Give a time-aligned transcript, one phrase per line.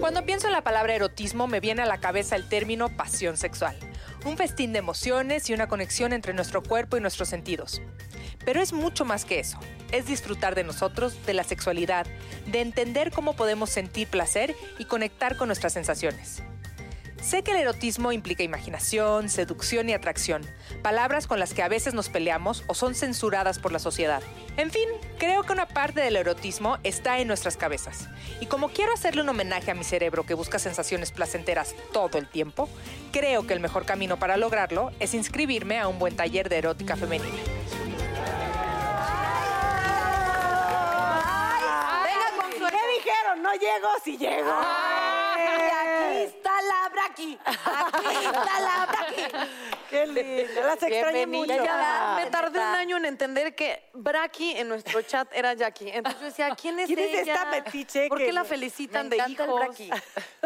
[0.00, 3.76] Cuando pienso en la palabra erotismo me viene a la cabeza el término pasión sexual,
[4.24, 7.82] un festín de emociones y una conexión entre nuestro cuerpo y nuestros sentidos.
[8.46, 9.60] Pero es mucho más que eso,
[9.92, 12.06] es disfrutar de nosotros, de la sexualidad,
[12.46, 16.42] de entender cómo podemos sentir placer y conectar con nuestras sensaciones.
[17.22, 20.42] Sé que el erotismo implica imaginación, seducción y atracción,
[20.82, 24.22] palabras con las que a veces nos peleamos o son censuradas por la sociedad.
[24.56, 28.08] En fin, creo que una parte del erotismo está en nuestras cabezas.
[28.40, 32.26] Y como quiero hacerle un homenaje a mi cerebro que busca sensaciones placenteras todo el
[32.26, 32.70] tiempo,
[33.12, 36.96] creo que el mejor camino para lograrlo es inscribirme a un buen taller de erótica
[36.96, 37.36] femenina.
[43.04, 43.42] Dijeron?
[43.42, 44.50] No llego, si llego.
[45.36, 47.38] Y aquí está la Braki.
[47.44, 49.46] Aquí está la Braki.
[49.88, 50.62] Qué lindo.
[50.62, 51.54] Las extraño mucho.
[51.64, 55.90] Ya me tardé un año en entender que Braki en nuestro chat era Jackie.
[55.90, 57.34] Entonces yo decía, ¿quién es ¿Quién es ella?
[57.34, 59.46] esta metiche ¿Por que- qué la felicitan Me de el hijos?
[59.54, 59.90] Braki.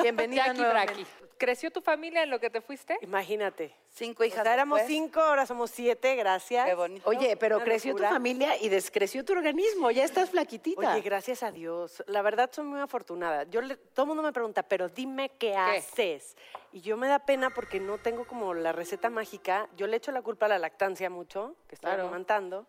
[0.00, 0.92] Bienvenida Jackie nuevamente.
[0.94, 1.23] Braki.
[1.38, 2.98] ¿Creció tu familia en lo que te fuiste?
[3.02, 3.74] Imagínate.
[3.90, 4.42] Cinco O hijas.
[4.42, 4.94] sea, éramos después.
[4.96, 6.66] cinco, ahora somos siete, gracias.
[6.66, 7.08] Qué bonito.
[7.08, 8.08] Oye, pero Una creció locura.
[8.08, 9.90] tu familia y descreció tu organismo.
[9.90, 10.92] Ya estás flaquitita.
[10.94, 12.02] Oye, gracias a Dios.
[12.06, 13.44] La verdad, soy muy afortunada.
[13.44, 16.36] Yo le- todo el mundo me pregunta, pero dime qué, haces.
[16.72, 19.68] Y yo me da pena porque no tengo como la receta mágica.
[19.76, 22.02] Yo le echo la culpa a la lactancia mucho, que estoy Claro.
[22.04, 22.66] amamantando.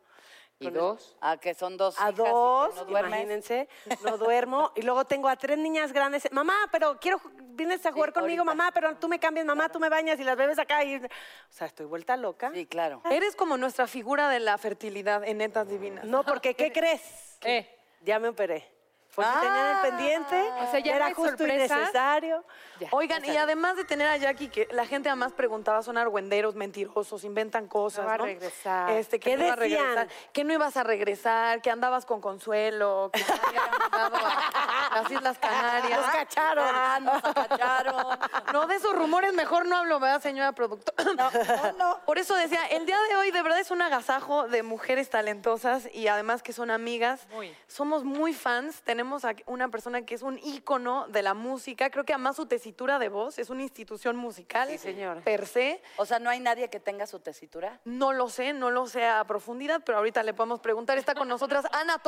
[0.60, 1.18] ¿Y dos?
[1.20, 3.12] A que son dos A hijas y que dos, no duermes.
[3.12, 3.68] imagínense,
[4.06, 4.72] no duermo.
[4.76, 6.32] Y luego tengo a tres niñas grandes.
[6.32, 8.56] Mamá, pero quiero, vienes a jugar conmigo, ahorita.
[8.56, 10.84] mamá, pero tú me cambias, mamá, tú me bañas y las bebes acá.
[10.86, 10.96] Y...
[10.96, 11.08] O
[11.50, 12.52] sea, estoy vuelta loca.
[12.54, 13.02] Sí, claro.
[13.10, 16.06] Eres como nuestra figura de la fertilidad en Netas Divinas.
[16.06, 17.38] No, porque ¿qué crees?
[17.42, 17.78] ¿Qué?
[18.02, 18.75] Ya me operé.
[19.16, 21.78] Porque tenía el pendiente, O sea, ya no era justo y sorpresa.
[21.78, 22.44] necesario.
[22.92, 27.24] Oigan, y además de tener a Jackie, que la gente además preguntaba, son argüenderos, mentirosos,
[27.24, 28.26] inventan cosas, No va a ¿no?
[28.26, 28.92] regresar.
[28.92, 33.10] Este, que ¿Qué no a regresar, que no ibas a regresar, que andabas con Consuelo,
[33.14, 36.00] que se habían mudado a las Islas Canarias.
[36.02, 36.66] Nos cacharon.
[36.68, 38.20] Ah, nos cacharon.
[38.52, 41.04] No, de esos rumores mejor no hablo, ¿verdad, señora productora?
[41.14, 44.64] No, no, Por eso decía, el día de hoy de verdad es un agasajo de
[44.64, 47.26] mujeres talentosas y además que son amigas.
[47.32, 47.56] Muy.
[47.68, 52.04] Somos muy fans, tenemos a una persona que es un ícono de la música, creo
[52.04, 54.70] que además su tesitura de voz es una institución musical.
[54.70, 55.22] Sí, señor.
[55.22, 55.82] Per se.
[55.98, 57.80] O sea, no hay nadie que tenga su tesitura.
[57.86, 60.98] No lo sé, no lo sé a profundidad, pero ahorita le podemos preguntar.
[60.98, 62.00] Está con nosotras Ana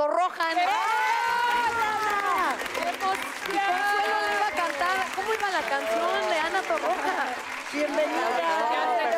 [4.56, 4.98] cantar.
[5.16, 7.26] ¿Cómo iba la canción de Ana Torroja?
[7.72, 9.17] Bienvenida.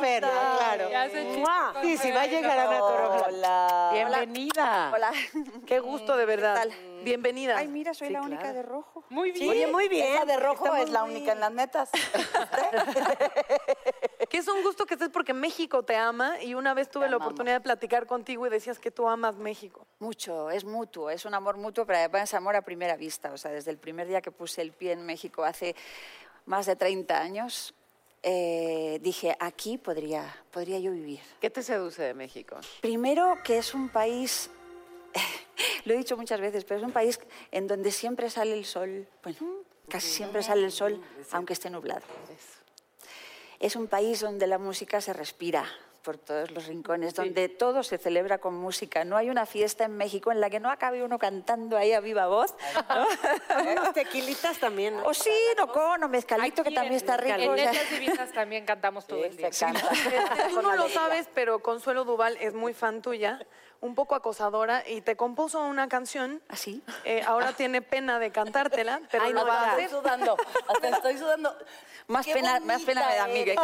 [0.00, 0.88] Pena, claro.
[1.38, 1.74] ¡Mua!
[1.82, 3.26] Sí, sí, va a llegar Ana Torroja.
[3.28, 3.90] Hola.
[3.92, 4.90] Bienvenida.
[4.94, 5.12] Hola.
[5.66, 6.66] Qué gusto, de verdad.
[7.02, 7.56] Bienvenida.
[7.58, 9.04] Ay, mira, soy la única de rojo.
[9.10, 9.50] Muy bien.
[9.50, 10.14] Oye, muy bien.
[10.14, 11.90] Esa de rojo Estamos es la muy- única en las netas.
[14.30, 17.10] Que es un gusto que estés porque México te ama y una vez tuve Te
[17.10, 17.26] la amamos.
[17.32, 19.86] oportunidad de platicar contigo y decías que tú amas México.
[20.00, 23.30] Mucho, es mutuo, es un amor mutuo, pero además es amor a primera vista.
[23.32, 25.76] O sea, desde el primer día que puse el pie en México hace
[26.46, 27.74] más de 30 años,
[28.26, 31.20] eh, dije, aquí podría, podría yo vivir.
[31.40, 32.56] ¿Qué te seduce de México?
[32.80, 34.50] Primero, que es un país,
[35.84, 37.20] lo he dicho muchas veces, pero es un país
[37.52, 39.06] en donde siempre sale el sol.
[39.22, 39.38] Bueno,
[39.90, 42.02] Casi siempre sale el sol, aunque esté nublado.
[43.60, 45.66] Es un país donde la música se respira
[46.04, 49.04] por todos los rincones, donde todo se celebra con música.
[49.04, 52.00] No hay una fiesta en México en la que no acabe uno cantando ahí a
[52.00, 52.54] viva voz.
[52.88, 53.72] ¿no?
[53.72, 54.98] Unos tequilitas también.
[54.98, 55.04] ¿no?
[55.06, 57.34] O sí, no con, o mezcalito, que también en- está rico.
[57.40, 57.72] En o sea.
[57.72, 59.50] Letras Divinas también cantamos todo el día.
[59.52, 59.88] Se canta.
[60.50, 63.40] Tú no lo sabes, pero Consuelo Duval es muy fan tuya,
[63.80, 66.42] un poco acosadora, y te compuso una canción.
[66.48, 66.82] ¿Así?
[67.04, 69.84] Eh, ahora tiene pena de cantártela, pero Ay, lo no, va a hacer.
[69.84, 70.36] Estoy sudando,
[70.68, 71.56] hasta estoy sudando.
[72.06, 73.58] Más Qué pena- más pena me da eres,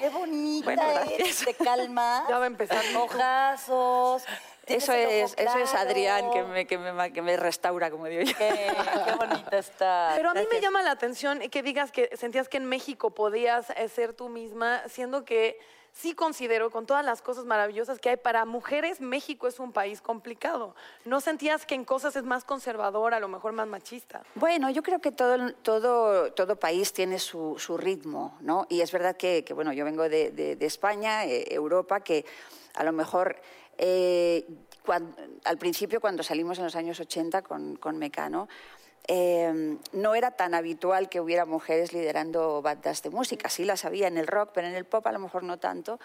[0.00, 2.24] Qué bonita Bueno, eres, te calma.
[2.28, 2.82] Ya va a empezar.
[2.96, 4.24] Ojazos.
[4.66, 5.74] Eso es, eso es.
[5.74, 8.36] Adrián que me, que, me, que me restaura, como digo yo.
[8.36, 8.72] Qué,
[9.04, 10.12] qué bonita está.
[10.16, 13.70] Pero a mí me llama la atención que digas que sentías que en México podías
[13.70, 15.58] eh, ser tú misma, siendo que
[15.94, 20.00] sí considero, con todas las cosas maravillosas que hay para mujeres, México es un país
[20.00, 20.74] complicado.
[21.04, 24.22] ¿No sentías que en cosas es más conservador, a lo mejor más machista?
[24.34, 28.66] Bueno, yo creo que todo, todo, todo país tiene su, su ritmo, ¿no?
[28.68, 32.24] Y es verdad que, bueno, yo vengo de, de- España, eh, Europa, que
[32.74, 33.36] a lo mejor
[33.78, 34.44] eh,
[35.44, 38.48] al principio, cuando salimos en los años 80 con, con Mecano,
[39.06, 43.48] eh, no era tan habitual que hubiera mujeres liderando bandas de música.
[43.48, 45.98] Sí las había en el rock, pero en el pop a lo mejor no tanto.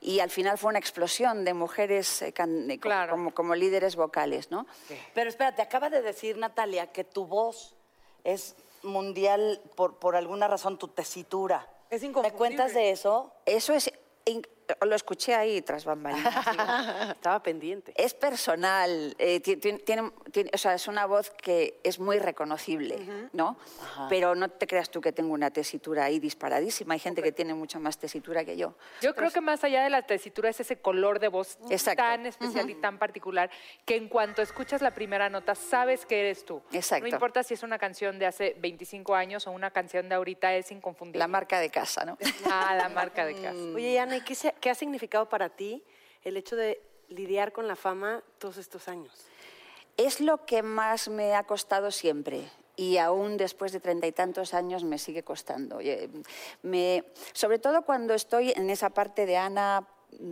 [0.00, 3.12] Y al final fue una explosión de mujeres eh, can- eh, Claro.
[3.12, 4.66] como, como líderes vocales, ¿no?
[5.14, 7.74] Pero espérate, acaba de decir Natalia que tu voz
[8.24, 11.68] es mundial por, por alguna razón, tu tesitura.
[11.90, 13.32] Es ¿Me cuentas de eso?
[13.46, 13.90] Eso es,
[14.26, 14.46] in-
[14.82, 16.34] lo escuché ahí tras bambalinas.
[17.12, 17.92] Estaba pendiente.
[17.96, 20.12] es personal, eh, tiene, tiene-
[20.52, 22.98] o sea, es una voz que es muy reconocible,
[23.32, 23.56] ¿no?
[24.08, 26.94] Pero no te creas tú que tengo una tesitura ahí disparadísima.
[26.94, 28.74] Hay gente que tiene mucha más tesitura que yo.
[29.00, 32.02] Yo creo que más allá de la tesitura es ese color de voz Exacto.
[32.02, 33.50] tan especial y tan particular
[33.84, 36.62] que en cuanto escuchas la primera nota sabes que eres tú.
[36.72, 37.06] Exacto.
[37.08, 40.54] No importa si es una canción de hace 25 años o una canción de ahorita,
[40.54, 41.18] es inconfundible.
[41.18, 42.18] La marca de casa, ¿no?
[42.50, 43.58] Ah, la marca de casa.
[43.74, 45.82] Oye, Ana, ¿y qué, se- qué ha significado para ti
[46.24, 49.12] el hecho de lidiar con la fama todos estos años?
[49.96, 52.48] Es lo que más me ha costado siempre.
[52.76, 55.80] Y aún después de treinta y tantos años me sigue costando.
[56.62, 59.88] Me, sobre todo cuando estoy en esa parte de Ana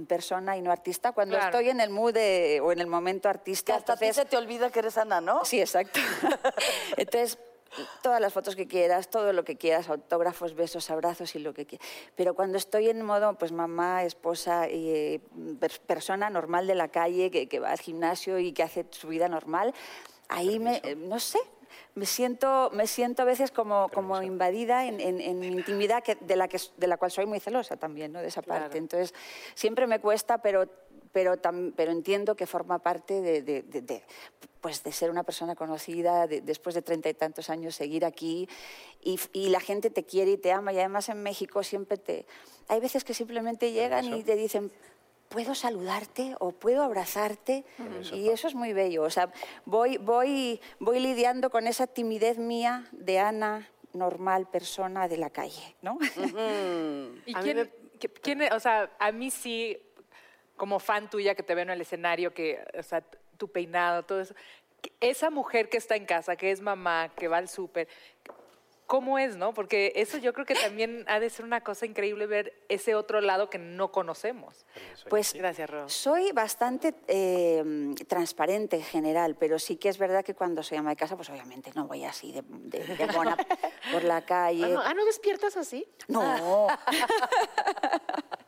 [0.09, 1.51] persona y no artista, cuando Claro.
[1.59, 3.75] estoy en el mood de- o en el momento Que artista.
[3.75, 5.45] hasta a ti entonces- se te olvida que eres Ana, ¿no?
[5.45, 5.99] Sí, exacto.
[6.97, 7.37] Entonces,
[8.03, 11.67] todas las fotos que quieras, todo lo que quieras, autógrafos, besos, abrazos y lo que
[11.67, 11.87] quieras.
[12.15, 15.21] Pero cuando estoy en modo, pues mamá, esposa, eh,
[15.61, 19.09] per- persona normal de la calle, que, que va al gimnasio y que hace su
[19.09, 19.75] vida normal,
[20.29, 21.39] ahí me, eh, no sé,
[21.95, 26.15] me siento, me siento a veces como, como invadida en, en- en mi intimidad, que,
[26.17, 28.21] de, la que, de la cual soy muy celosa también, ¿no?
[28.21, 28.79] de esa parte.
[28.79, 29.15] Entonces,
[29.55, 30.67] siempre me cuesta, pero,
[31.17, 34.03] pero, tam- pero entiendo que forma parte de, de- de- de,
[34.61, 38.47] pues de ser una persona conocida, de- después de treinta y tantos años seguir aquí,
[39.03, 42.27] y, y la gente te quiere y te ama, y además en México siempre te...
[42.69, 44.71] Hay veces que simplemente llegan y te dicen,
[45.31, 47.65] ¿puedo saludarte o puedo abrazarte?
[48.13, 49.03] Y eso es muy bello.
[49.05, 49.33] O sea,
[49.65, 55.77] voy, voy, voy lidiando con esa timidez mía de Ana, normal persona de la calle,
[55.81, 55.97] ¿no?
[57.25, 58.53] ¿Y A mí quién, me- qué- quién es?
[58.53, 59.79] o sea, a mí sí,
[60.57, 63.03] como fan tuya que te veo en el escenario, que, o sea,
[63.37, 64.35] tu peinado, todo eso,
[65.01, 67.89] esa mujer que está en casa, que es mamá, que va al súper,
[68.87, 69.53] ¿cómo es, no?
[69.53, 73.21] Porque eso yo creo que también ha de ser una cosa increíble ver ese otro
[73.21, 74.65] lado que no conocemos.
[75.11, 75.89] Pues Gracias, Ro.
[75.89, 77.65] soy bastante eh,
[78.07, 81.29] transparente en general, pero sí que es verdad que cuando soy ama de casa, pues
[81.31, 83.37] obviamente no voy así de, de- de mona
[83.91, 84.65] por la calle.
[84.65, 85.85] Ah, no, ah, ¿no despiertas así?
[86.07, 86.69] No.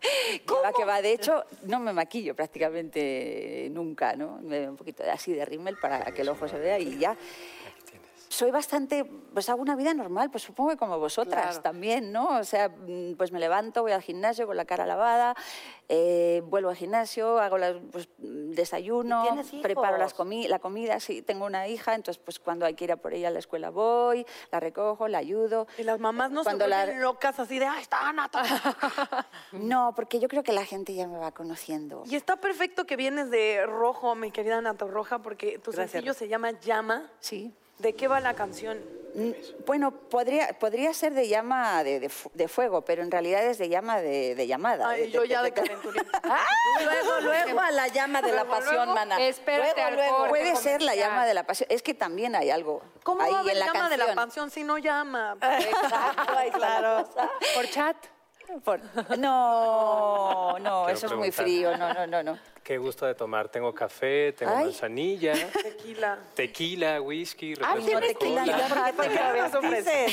[0.00, 1.02] Que va, que va.
[1.02, 4.38] De hecho, no me maquillo prácticamente nunca, ¿no?
[4.42, 6.98] Me doy un poquito de así de rímel para que el ojo se vea y
[6.98, 7.16] ya.
[8.38, 11.60] Soy bastante, pues hago una vida normal, pues supongo que como vosotras Claro.
[11.60, 12.38] también, ¿no?
[12.38, 15.34] O sea, mm, pues me levanto, voy al gimnasio con la cara lavada,
[15.88, 20.60] eh, vuelvo al gimnasio, hago las, pues, mm, desayuno, ¿Y tienes preparo las comi- la
[20.60, 23.30] comida, sí, tengo una hija, entonces pues cuando hay que ir a por ella a
[23.32, 25.66] la escuela voy, la recojo, la ayudo.
[25.76, 28.30] Y las mamás no Cuando se la- vuelven locas así de, ¡ay, está Ana!
[29.50, 32.04] No, porque yo creo que la gente ya me va conociendo.
[32.06, 36.14] y está perfecto que vienes de rojo, mi querida Ana Torroja, porque tu Gracias, sencillo
[36.14, 37.10] se llama Llama.
[37.18, 37.52] Sí.
[37.78, 38.78] ¿De qué va la canción?
[39.14, 39.30] Mm,
[39.66, 43.56] Bueno, podría, podría ser de llama de, de fu- de fuego, pero en realidad es
[43.58, 44.88] de llama de, de llamada.
[44.88, 46.02] Ay, de- yo de- ya de- calenturía.
[46.84, 49.18] Luego, luego a la llama de la pasión, mana.
[49.26, 50.28] espérate luego, luego.
[50.28, 51.66] Puede ser la llama de la pasión.
[51.70, 54.14] Es que también hay algo ¿Cómo ahí va a haber en la llama de la
[54.14, 55.36] pasión si no llama?
[55.42, 57.30] Exacto, ahí cosa.
[57.54, 57.96] Por chat.
[58.64, 58.80] Por-
[59.18, 61.76] No, no, Quiero eso es muy frío.
[61.76, 62.38] No, no, no, no.
[62.62, 63.48] ¿Qué gusto de tomar?
[63.48, 64.64] Tengo café, tengo Ay.
[64.64, 66.18] manzanilla, Tequila.
[66.34, 68.44] tequila, whisky, Ah, refresco ¿tienes de cola.
[68.44, 68.92] tequila?
[69.50, 70.06] ¿Por qué te?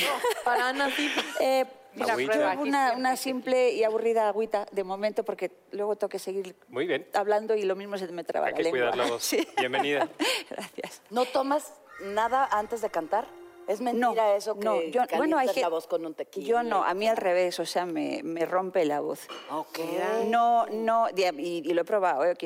[0.44, 1.10] Para Ana, sí.
[1.40, 1.64] Eh,
[1.94, 6.18] Mira, yo prueba, una, una simple y aburrida agüita de momento porque luego tengo que
[6.18, 7.06] seguir Muy bien.
[7.14, 8.80] hablando y lo mismo se me traba Hay la que lengua.
[8.90, 9.22] cuidar la voz.
[9.24, 9.46] Sí.
[9.58, 10.06] Bienvenida.
[10.50, 11.00] Gracias.
[11.10, 13.26] ¿No tomas nada antes de cantar?
[13.66, 16.46] ¿Es mentira No, eso que no, yo- bueno, hay la voz con un tequila?
[16.46, 19.26] Yo no, a mí al revés, o sea, me, me rompe la voz.
[19.50, 19.78] Ok.
[20.26, 21.22] No, no, y,
[21.68, 22.36] y lo he probado, ¿eh?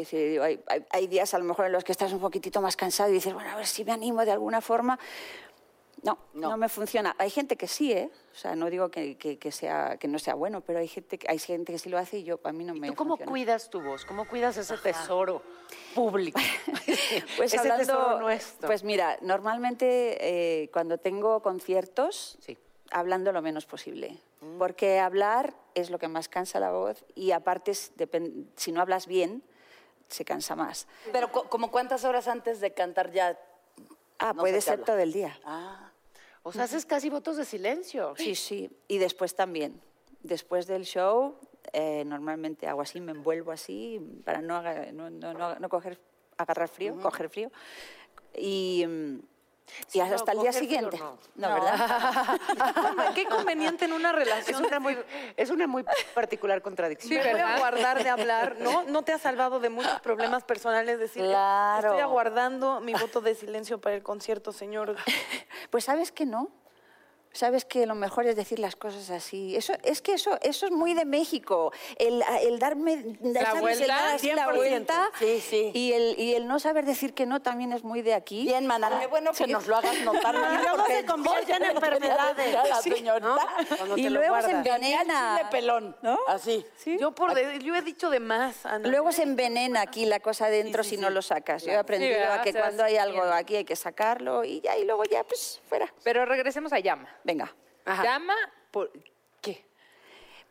[0.90, 3.34] Hay días a lo mejor en los que estás un poquitito más cansado y dices,
[3.34, 4.98] bueno, a ver si me animo de alguna forma.
[6.02, 7.14] No, no, me funciona.
[7.18, 8.10] Hay gente que sí, ¿eh?
[8.32, 11.18] O sea, no digo que, que- que sea, que no sea bueno, pero hay gente,
[11.18, 13.10] que- hay gente que sí lo hace y yo, a mí no me ¿Tú cómo
[13.16, 13.30] funciona.
[13.30, 14.04] cuidas tu voz?
[14.06, 15.42] ¿Cómo cuidas ese tesoro
[15.94, 16.40] público?
[17.36, 18.66] Pues ese hablando, tesoro nuestro.
[18.66, 20.16] Pues mira, normalmente
[20.62, 22.56] eh, cuando tengo conciertos, Sí.
[22.90, 24.18] hablando lo menos posible.
[24.58, 29.42] Porque hablar es lo que más cansa la voz y aparte, si no hablas bien,
[30.08, 30.86] se cansa más.
[31.12, 33.38] Pero co- como cuántas horas antes de cantar ya...
[34.18, 34.84] Ah, No puede se ser habla.
[34.86, 35.38] todo el día.
[35.44, 35.89] Ah,
[36.42, 38.14] O sea, haces casi votos de silencio.
[38.16, 38.70] Sí, sí.
[38.88, 39.80] Y después también.
[40.22, 41.36] Después del show,
[41.72, 45.98] eh, normalmente hago así, me envuelvo así para no, no, no- no- coger,
[46.36, 47.50] agarrar frío, coger frío.
[48.36, 48.84] Y,
[49.88, 50.98] y Sí, hasta no, el día siguiente.
[50.98, 51.18] no.
[51.36, 52.40] No, ¿verdad?
[53.14, 54.64] Qué conveniente en una Es relación.
[54.64, 54.98] una muy,
[55.36, 55.84] es una muy
[56.14, 57.20] particular contradicción.
[57.22, 58.84] voy a guardar de hablar, ¿no?
[58.84, 61.88] No te ha salvado de muchos problemas personales decir, Claro.
[61.88, 64.96] estoy aguardando mi voto de silencio para el concierto, señor.
[65.70, 66.48] Pues sabes que no.
[67.32, 69.54] Sabes que lo mejor es decir las cosas así.
[69.56, 71.72] Eso, es que eso, eso es muy de México.
[71.96, 73.60] El, el darme ¿sabes?
[73.60, 74.54] vuelta, El dar la 100%.
[74.56, 75.10] vuelta.
[75.18, 75.70] Sí, sí.
[75.72, 78.42] Y el, y el no saber decir que no también es muy de aquí.
[78.42, 80.34] Bien, mana, qué bueno que nos lo hagas notar.
[80.34, 82.52] Y luego se convierte en enfermedades.
[82.52, 85.36] la Y luego se envenena.
[85.38, 86.18] Chile pelón, ¿No?
[86.26, 86.66] Así.
[86.98, 88.88] Yo, por yo he dicho de más, Ana.
[88.88, 91.64] Luego se envenena aquí la cosa dentro si no lo sacas.
[91.64, 94.84] Yo he aprendido a que cuando hay algo aquí hay que sacarlo y ya, y
[94.84, 95.92] luego ya, pues, fuera.
[96.02, 97.08] Pero regresemos a Llama.
[97.24, 97.54] Venga.
[97.86, 98.34] Llama,
[98.70, 98.90] por,
[99.40, 99.64] ¿qué?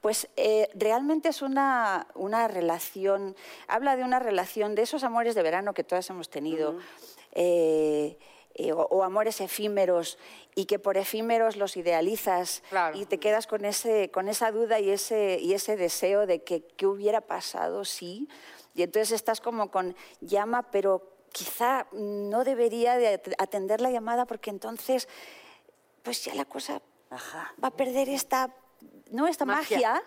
[0.02, 3.36] Pues eh, realmente es una, una relación,
[3.68, 6.80] habla de una relación, de esos amores de verano que todas hemos tenido,
[7.34, 8.18] eh,
[8.56, 10.18] eh, o, o amores efímeros,
[10.56, 12.98] y que por efímeros los idealizas Claro.
[12.98, 16.62] y te quedas con, ese, con esa duda y ese, y ese deseo de que
[16.64, 18.28] qué hubiera pasado, sí.
[18.76, 24.26] Y entonces estás como con llama, pero quizá no debería de at- atender la llamada
[24.26, 25.08] porque entonces,
[26.04, 27.54] pues ya la cosa Ajá.
[27.64, 28.54] va a perder esta,
[29.12, 30.02] no esta magia,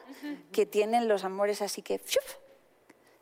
[0.53, 2.01] que tienen los amores así que,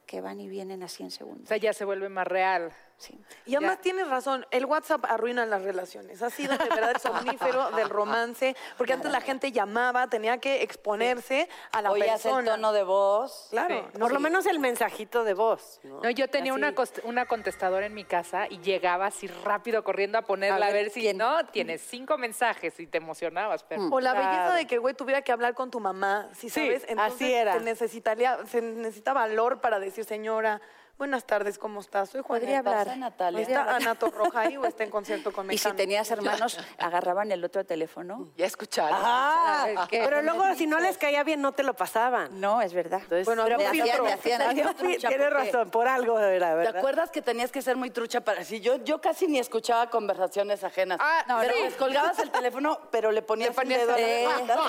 [0.07, 1.49] que van y vienen así en O segundos.
[1.49, 2.73] sea, ya se vuelve más real.
[3.01, 3.19] Sí.
[3.47, 6.21] Y además tienes razón, el WhatsApp arruina las relaciones.
[6.21, 10.63] Ha sido de verdad el somnífero del romance, porque antes la gente llamaba, tenía que
[10.63, 12.51] exponerse a la Oías el persona.
[12.57, 13.47] tono de voz.
[13.51, 13.75] Claro.
[13.91, 13.99] Sí.
[13.99, 15.81] no, Por lo menos el mensajito de voz.
[15.83, 16.01] ¿no?
[16.03, 17.01] No, yo tenía una, Así.
[17.05, 20.91] una contestadora en mi casa y llegaba así rápido corriendo a ponerla A a ver
[20.91, 21.17] si quién.
[21.17, 24.95] no, tienes cinco mensajes y te emocionabas, pero O la belleza de que el güey
[24.95, 27.55] tuviera que hablar con tu mamá, si Sí, sabes, entonces así era.
[27.55, 30.61] Se, necesitaría, se necesita valor para decir, señora,
[31.01, 32.11] buenas tardes, ¿cómo estás?
[32.11, 32.47] Soy Juanita.
[32.47, 32.85] Podría hablar.
[32.87, 33.41] pasa, Natalia?
[33.41, 35.77] ¿Está Ana Torroja ahí o está en concierto con Y si Mecano?
[35.77, 38.29] tenías hermanos, agarraban el otro teléfono.
[38.37, 38.99] Ya escucharon.
[39.03, 40.03] Ah, ¿qué?
[40.05, 42.39] pero luego si no les caía bien no te lo pasaban.
[42.39, 43.01] No, es verdad.
[43.03, 44.05] Entonces, Bueno, Pero me hacían- filtro.
[44.05, 46.77] me hacían- Hacían trucha, fi- Tienes porque- razón, por algo era, ¿Te ¿verdad?
[46.77, 48.61] acuerdas que tenías que ser muy trucha para sí?
[48.61, 50.99] Yo, yo casi ni escuchaba conversaciones ajenas.
[51.01, 51.63] Ah, no, pero sí.
[51.63, 53.99] descolgabas el teléfono, pero le ponías, ponías el dedo a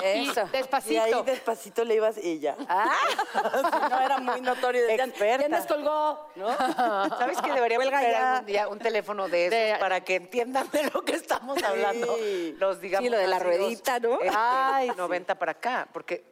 [0.02, 0.46] Eh, eso.
[0.50, 0.94] despacito.
[0.94, 2.56] Y ahí despacito le ibas y ya.
[3.72, 4.86] Si no era muy notorio.
[4.86, 5.38] Decían, Experta.
[5.38, 6.21] ¿quién descolgó?
[6.36, 6.48] ¿No?
[7.18, 8.32] ¿Sabes que debería haber ya.
[8.34, 12.16] algún día un teléfono de esos De- para que entiendan de lo que estamos hablando?
[12.58, 14.14] Los, digamos, Sí, lo de la ruedita, ¿no?
[14.20, 14.94] este, Ay, sí.
[14.96, 16.24] 90 para acá, porque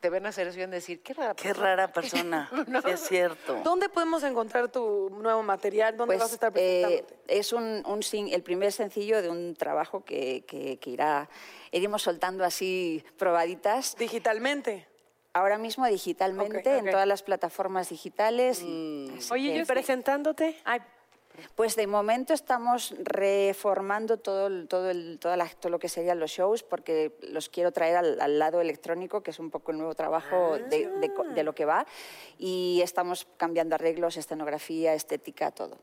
[0.00, 2.48] te ven hacer eso y van a decir, qué rara Qué rara persona.
[2.84, 3.56] Sí, es cierto.
[3.64, 5.96] ¿Dónde podemos encontrar tu nuevo material?
[5.96, 7.16] ¿Dónde Pues vas a estar eh, presentándote?
[7.26, 11.28] es un, un sing- el primer sencillo de un trabajo que, que- que irá,
[11.72, 13.96] iremos soltando así probaditas.
[13.98, 14.86] Digitalmente.
[15.38, 16.90] Ahora mismo digitalmente, Ok, en ok.
[16.90, 18.58] todas las plataformas digitales.
[18.58, 20.56] Así Oye, ¿Y presentándote?
[20.64, 20.80] Ay,
[21.54, 26.18] Pues de momento estamos reformando todo, el- todo, el- toda la- todo lo que serían
[26.18, 29.78] los shows porque los quiero traer al, al lado electrónico, que es un poco el
[29.78, 31.86] nuevo trabajo de, de co- de lo que va.
[32.38, 35.78] Y estamos cambiando arreglos, escenografía, estética, todo.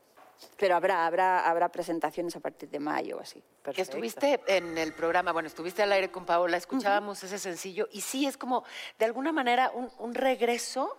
[0.58, 3.42] Pero habrá, habrá, habrá presentaciones a partir de mayo o así.
[3.74, 8.00] Que estuviste en el programa, bueno, estuviste al aire con Paola, escuchábamos ese sencillo y
[8.00, 8.64] sí es como,
[8.98, 10.96] de alguna manera, un, un regreso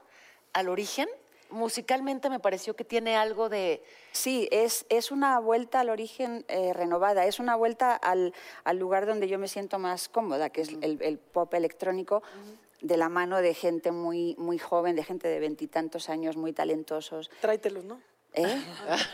[0.53, 1.07] al origen.
[1.49, 3.81] Musicalmente me pareció que tiene algo de...
[4.11, 8.33] Sí, es, es una vuelta al origen eh, renovada, es una vuelta al,
[8.65, 12.21] al lugar donde yo me siento más cómoda, que es el, el pop electrónico.
[12.81, 17.29] de la mano de gente muy, muy joven, de gente de veintitantos años, muy talentosos.
[17.41, 17.99] Tráetelos, ¿no?
[18.37, 18.63] ¿Eh?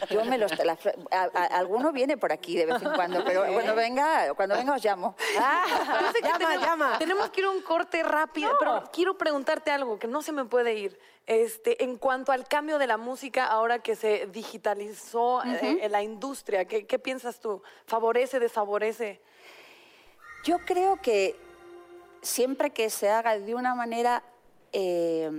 [0.10, 0.52] Yo me los...
[0.64, 0.78] la-
[1.12, 4.74] a- a- alguno viene por aquí de vez en cuando, pero cuando venga, cuando venga
[4.76, 5.16] os llamo.
[6.02, 6.98] Yo sé que Llama, tenemos, llama.
[7.00, 10.46] tenemos que ir a un corte rápido, pero quiero preguntarte algo que no se me
[10.46, 11.00] puede ir.
[11.26, 16.04] Este, en cuanto al cambio de la música ahora que se digitalizó eh, en la
[16.04, 17.64] industria, ¿qué, qué piensas tú?
[17.86, 19.22] ¿Favorece, desfavorece?
[20.44, 21.38] Yo creo que
[22.22, 24.22] siempre que se haga de una manera...
[24.74, 25.32] eh,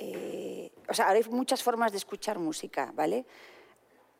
[0.00, 0.47] eh,
[0.88, 3.24] o sea, ahora hay muchas formas de escuchar música, ¿vale?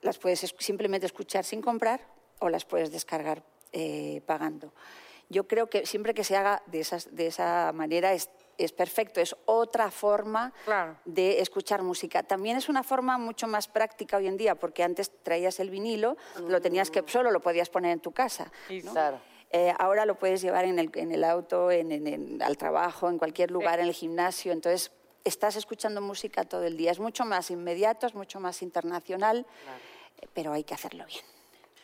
[0.03, 2.01] Las puedes es- simplemente escuchar sin comprar
[2.41, 4.73] o las puedes descargar eh, pagando.
[5.31, 9.21] Yo creo que siempre que se haga de, esas, de esa manera es, es perfecto,
[9.21, 10.97] es otra forma Claro.
[11.05, 12.23] de escuchar música.
[12.23, 16.17] También es una forma mucho más práctica hoy en día, porque antes traías el vinilo,
[16.47, 18.51] lo tenías que solo lo podías poner en tu casa.
[18.85, 18.93] ¿no?
[18.93, 19.21] Claro.
[19.51, 23.09] Eh, ahora lo puedes llevar en el, en el auto, en, en- en- al trabajo,
[23.11, 24.53] en cualquier lugar, en el gimnasio.
[24.53, 24.93] Entonces,
[25.25, 26.91] estás escuchando música todo el día.
[26.91, 29.47] Es mucho más inmediato, es mucho más internacional,
[30.21, 31.25] eh, pero hay que hacerlo bien.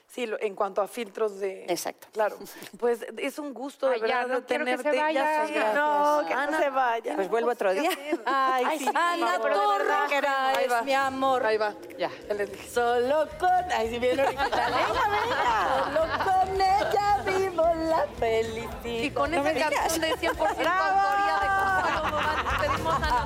[0.06, 1.64] Sí, en cuanto a filtros de...
[1.64, 2.06] Exacto.
[2.12, 2.38] Claro.
[2.78, 5.00] Pues es un gusto, de Ay, ya, verdad, no quiero que se tenerte.
[5.02, 5.46] vaya.
[5.46, 5.72] Ya.
[5.74, 7.14] No, que no Ana, se vaya.
[7.16, 7.90] Pues vuelvo otro día.
[8.24, 8.86] Ay, sí.
[8.94, 10.82] Ana pero de verdad, Torroja ahí va.
[10.82, 11.44] mi amor.
[11.44, 11.74] Ahí va.
[11.98, 12.12] Ya.
[12.28, 12.68] Ya les dije.
[12.70, 13.50] Solo con...
[13.72, 14.50] Ay, si bien original.
[14.54, 15.84] Venga, venga.
[15.84, 19.02] Solo con ella vivo la felicidad.
[19.04, 21.48] Y con esa canción de 100% autoría de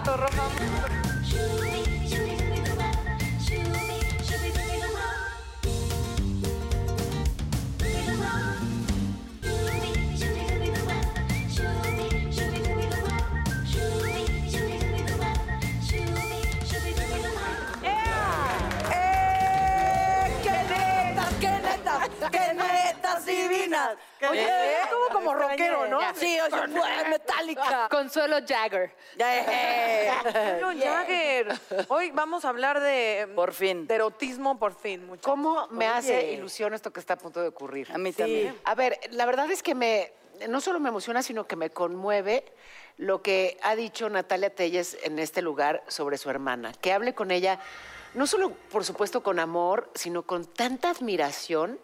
[0.09, 0.49] Ana Torroja.
[18.91, 19.31] ¡Eh!
[20.43, 23.97] ¡Qué netas, qué netas, qué netas divinas!
[24.31, 26.01] Oye, estuvo como rockero, ¿no?
[26.15, 26.57] Sí, oye,
[27.39, 27.89] metálica.
[27.91, 28.93] Consuelo Jagger.
[30.61, 31.61] Bueno, Jagger.
[31.89, 33.29] Hoy vamos a hablar de...
[33.35, 33.87] Por fin.
[33.87, 35.31] De erotismo, por fin, muchachos.
[35.31, 37.89] ¿Cómo me hace ilusión esto que está a punto de ocurrir?
[37.93, 38.57] A mí también.
[38.65, 40.13] A ver, la verdad es que me,
[40.49, 42.45] no solo me emociona, sino que me conmueve
[42.97, 46.73] lo que ha dicho Natalia Telles en este lugar sobre su hermana.
[46.81, 47.61] Que hable con ella,
[48.15, 51.79] no solo, por supuesto, con amor, sino con tanta admiración.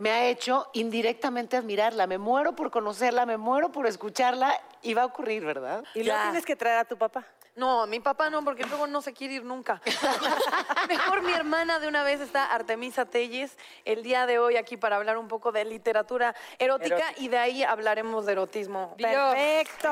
[0.00, 2.06] Me ha hecho indirectamente admirarla.
[2.06, 5.84] Me muero por conocerla, me muero por escucharla y va a ocurrir, ¿verdad?
[5.94, 6.22] Y luego Ya.
[6.24, 7.24] tienes que traer a tu papá.
[7.58, 9.82] No, mi papá no, porque luego no se quiere ir nunca.
[10.88, 14.94] Mejor mi hermana de una vez está Artemisa Telles el día de hoy aquí para
[14.94, 18.94] hablar un poco de literatura erótica y de ahí hablaremos de erotismo.
[18.96, 19.90] Perfecto.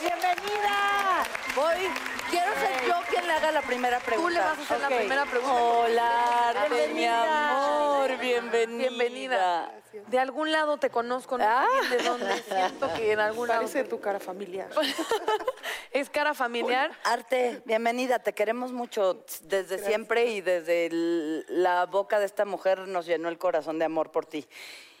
[0.00, 1.24] ¡Bienvenida!
[1.56, 1.90] Voy,
[2.30, 4.28] quiero ser yo quien le haga la primera pregunta.
[4.28, 5.62] Tú le vas a hacer la primera pregunta.
[5.62, 8.88] Hola, Arte, mi amor, bienvenida.
[8.88, 9.72] Bienvenida.
[10.06, 12.42] De algún lado te conozco, no bien de dónde.
[12.44, 13.62] Siento que en algún lado.
[13.62, 14.70] Parece tu cara familiar.
[15.92, 16.92] Es cara familiar.
[17.04, 22.80] Arte, bienvenida, te queremos mucho desde siempre y desde el- la boca de esta mujer
[22.88, 24.46] nos llenó el corazón de amor por ti.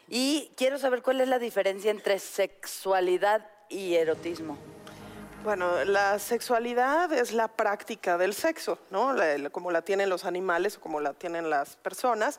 [0.08, 4.56] Y quiero saber cuál es la diferencia entre sexualidad y erotismo.
[5.44, 9.12] Bueno, la sexualidad es la práctica del sexo, ¿no?
[9.12, 12.38] La- la- como la tienen los animales o como la tienen las personas,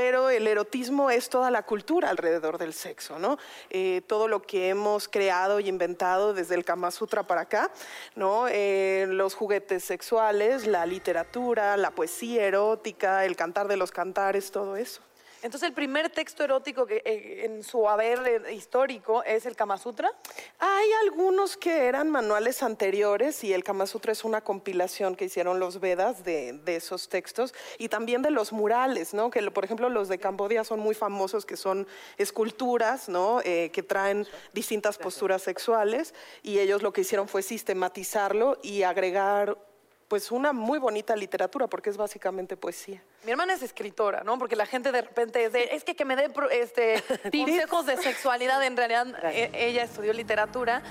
[0.00, 3.36] pero el erotismo es toda la cultura alrededor del sexo, ¿no?
[3.68, 7.70] Eh, todo lo que hemos creado y inventado desde el Kama Sutra para acá,
[8.16, 8.48] ¿no?
[8.48, 14.74] Eh, los juguetes sexuales, la literatura, la poesía erótica, el cantar de los cantares, todo
[14.76, 15.02] eso.
[15.42, 19.78] Entonces, el primer texto erótico que eh, en su haber eh, histórico es el Kama
[19.78, 20.10] Sutra.
[20.58, 25.58] Hay algunos que eran manuales anteriores y el Kama Sutra es una compilación que hicieron
[25.58, 29.30] los Vedas de, esos textos y también de los murales, ¿no?
[29.30, 33.40] Que por ejemplo los de Cambodia son muy famosos, que son esculturas, ¿no?
[33.44, 39.56] Eh, que traen distintas posturas sexuales y ellos lo que hicieron fue sistematizarlo y agregar
[40.10, 43.00] pues una muy bonita literatura porque es básicamente poesía.
[43.24, 44.36] Mi hermana es escritora, ¿no?
[44.40, 47.00] Porque la gente de repente es de, es que que me dé pro- este,
[47.32, 48.60] consejos de sexualidad.
[48.64, 50.82] En realidad, e- ella estudió literatura.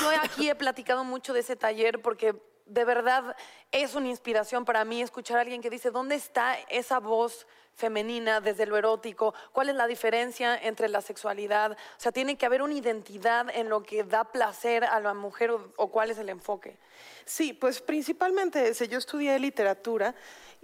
[0.00, 2.34] Yo aquí he platicado mucho de ese taller porque
[2.66, 3.36] de verdad
[3.72, 8.40] es una inspiración para mí escuchar a alguien que dice, ¿dónde está esa voz femenina
[8.40, 9.34] desde lo erótico?
[9.52, 11.72] ¿Cuál es la diferencia entre la sexualidad?
[11.72, 15.50] O sea, tiene que haber una identidad en lo que da placer a la mujer
[15.50, 16.78] o, cuál es el enfoque.
[17.24, 18.88] Sí, pues principalmente ese.
[18.88, 20.14] Yo estudié literatura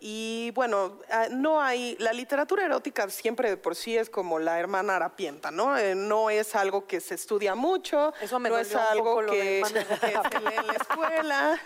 [0.02, 4.58] y bueno, ah, no hay, la literatura erótica siempre de por sí es como la
[4.58, 5.76] hermana harapienta, ¿no?
[5.76, 10.40] Eh, no es algo que se estudia mucho, Eso me no es algo que, se
[10.40, 11.60] lee en la escuela,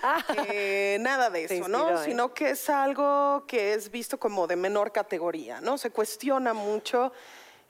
[0.48, 1.90] eh, nada de eso, ¿no?
[1.90, 2.04] ¿eh?
[2.04, 5.78] Sino que es algo que es visto como de menor categoría, ¿no?
[5.78, 7.12] Se cuestiona mucho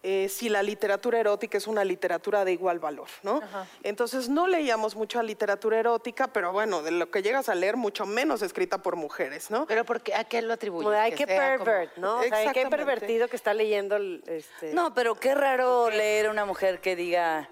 [0.06, 3.40] eh, si la literatura erótica es una literatura de igual valor, ¿no?
[3.82, 8.04] Entonces no leíamos mucha literatura erótica, pero bueno, de lo que llegas a leer, mucho
[8.04, 9.64] menos escrita por mujeres, ¿no?
[9.66, 10.84] Pero porque, ¿a qué lo atribuyes?
[10.84, 12.18] Como de, ay, Que qué sea como- pervert, ¿no?
[12.20, 14.74] O sea, qué pervertido que está leyendo el, este...
[14.74, 17.48] No, pero qué raro leer una mujer que diga,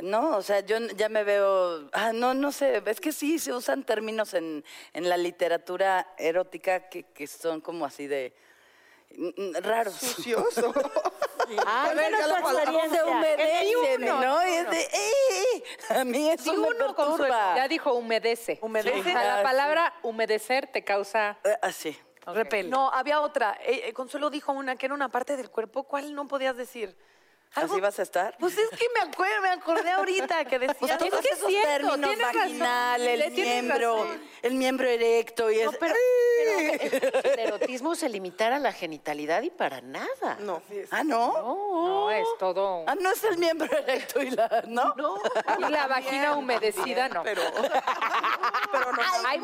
[0.00, 3.54] no, o sea, yo ya me veo, ah, no, no sé, es que sí se
[3.54, 8.34] usan términos en, en la literatura erótica que, que son como así de
[9.62, 9.94] raros.
[9.94, 10.44] Sucios.
[11.66, 12.88] Ah, ¿Cuál sería la palabra?
[12.90, 14.40] Se humedecen, uno, ¿no?
[14.42, 17.56] es de, "Eh, a mí eso me perturba.
[17.56, 18.58] Ya dijo humedece.
[18.62, 19.00] Humedece.
[19.00, 21.98] O sea, la Ah, palabra humedecer te causa Eh, Así.
[22.26, 22.68] repele.
[22.68, 23.58] No, había otra.
[23.62, 25.84] Eh, eh, Consuelo dijo una que era una parte del cuerpo.
[25.84, 26.96] ¿Cuál no podías decir?
[27.56, 28.36] Algo- ¿Así vas a estar?
[28.38, 30.74] Pues es que me acuerdo, me acordé ahorita que decía.
[30.78, 34.22] Pues todos que es esos cierto, términos, razón, vaginal, el miembro, razón.
[34.42, 35.70] el miembro erecto y es...
[35.80, 35.94] pero,
[37.00, 40.36] pero el erotismo se limitara a la genitalidad y para nada.
[40.40, 40.62] No.
[40.90, 41.32] Ah, ¿no?
[41.32, 42.84] No, es todo.
[42.86, 44.62] Ah, no es el miembro erecto y la...
[44.66, 44.94] ¿No?
[44.96, 45.16] No.
[45.58, 47.22] Y la vagina humedecida, no.
[47.22, 47.42] Pero,
[48.72, 49.02] pero no.
[49.26, 49.40] Ay,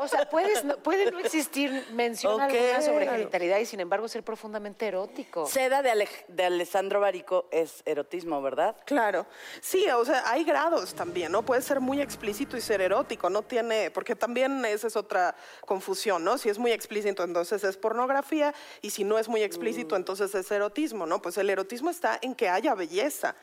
[0.00, 2.40] O sea, puedes, no- puede no existir mención Ok.
[2.42, 5.46] alguna sobre genitalidad y sin embargo ser profundamente erótico.
[5.46, 8.76] Seda de, Ale- de Alessandro Barico es erotismo, ¿verdad?
[8.84, 9.26] Claro,
[9.60, 11.42] sí, o sea, hay grados también, ¿no?
[11.42, 16.24] Puede ser muy explícito y ser erótico, no tiene, porque también esa es otra confusión,
[16.24, 16.38] ¿no?
[16.38, 20.50] Si es muy explícito, entonces es pornografía, y si no es muy explícito, entonces es
[20.50, 21.22] erotismo, ¿no?
[21.22, 23.34] Pues el erotismo está en que haya belleza.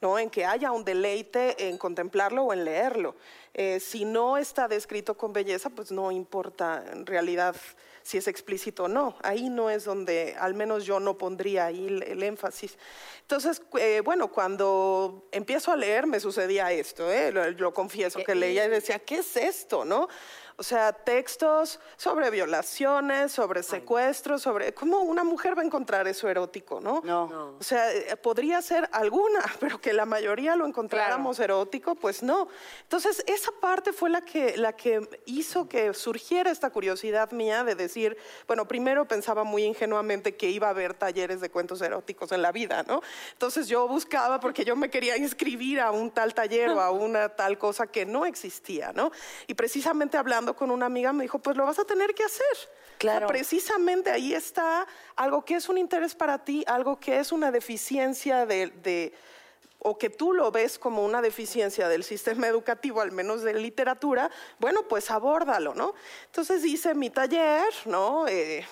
[0.00, 0.18] ¿no?
[0.18, 3.14] En que haya un deleite en contemplarlo o en leerlo.
[3.54, 7.56] Eh, si no está descrito con belleza, pues no importa en realidad
[8.04, 9.16] si es explícito o no.
[9.22, 12.76] Ahí no es donde, al menos yo no pondría ahí el, el énfasis.
[13.22, 17.32] Entonces, eh, bueno, cuando empiezo a leer me sucedía esto, ¿eh?
[17.32, 19.86] lo, lo confieso, que leía y decía, ¿qué es esto?
[19.86, 20.08] ¿no?
[20.56, 24.72] O sea, textos sobre violaciones, sobre secuestros, sobre...
[24.72, 27.02] ¿Cómo una mujer va a encontrar eso erótico, no?
[27.04, 27.56] No.
[27.58, 32.46] O sea, eh, podría ser alguna, pero que la mayoría lo encontráramos erótico, pues no.
[32.82, 37.74] Entonces, esa parte fue la que, la que hizo que surgiera esta curiosidad mía de
[37.74, 42.42] decir, bueno, primero pensaba muy ingenuamente que iba a haber talleres de cuentos eróticos en
[42.42, 43.02] la vida, ¿no?
[43.32, 47.30] Entonces yo buscaba porque yo me quería inscribir a un tal taller o a una
[47.30, 49.10] tal cosa que no existía, ¿no?
[49.48, 52.44] Y precisamente hablando con una amiga me dijo, pues lo vas a tener que hacer.
[52.98, 53.24] Claro.
[53.26, 57.32] O sea, precisamente ahí está algo que es un interés para ti, algo que es
[57.32, 59.14] una deficiencia de, de-
[59.86, 64.30] o que tú lo ves como una deficiencia del sistema educativo, al menos de literatura,
[64.58, 65.94] bueno, pues abórdalo, ¿no?
[66.26, 68.26] Entonces hice mi taller, ¿no?
[68.28, 68.64] Eh,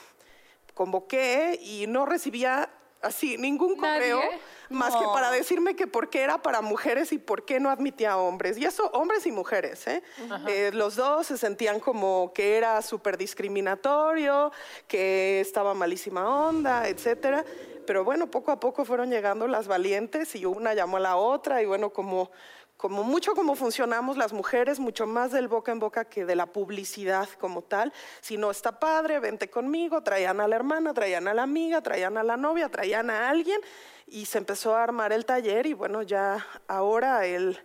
[0.75, 2.71] convoqué y no recibía
[3.03, 4.39] así ningún correo Nadie.
[4.71, 8.17] más que para decirme que por qué era para mujeres y por qué no admitía
[8.17, 8.57] hombres.
[8.59, 10.03] Y eso, hombres y mujeres, ¿eh?
[10.49, 14.53] Eh, los dos se sentían como que era súper discriminatorio,
[14.87, 17.45] que estaba malísima onda, etcétera.
[17.87, 21.63] Pero bueno, poco a poco fueron llegando las valientes y una llamó a la otra
[21.63, 22.31] y bueno, como,
[22.83, 26.47] como mucho como funcionamos las mujeres, mucho más del boca en boca que de la
[26.47, 27.93] publicidad como tal.
[28.21, 32.19] Si no está padre, vente conmigo, traían a la hermana, traían a la amiga, traían
[32.19, 33.61] a la novia, traían a alguien
[34.09, 37.57] y se empezó a armar el taller y bueno, ya ahora el,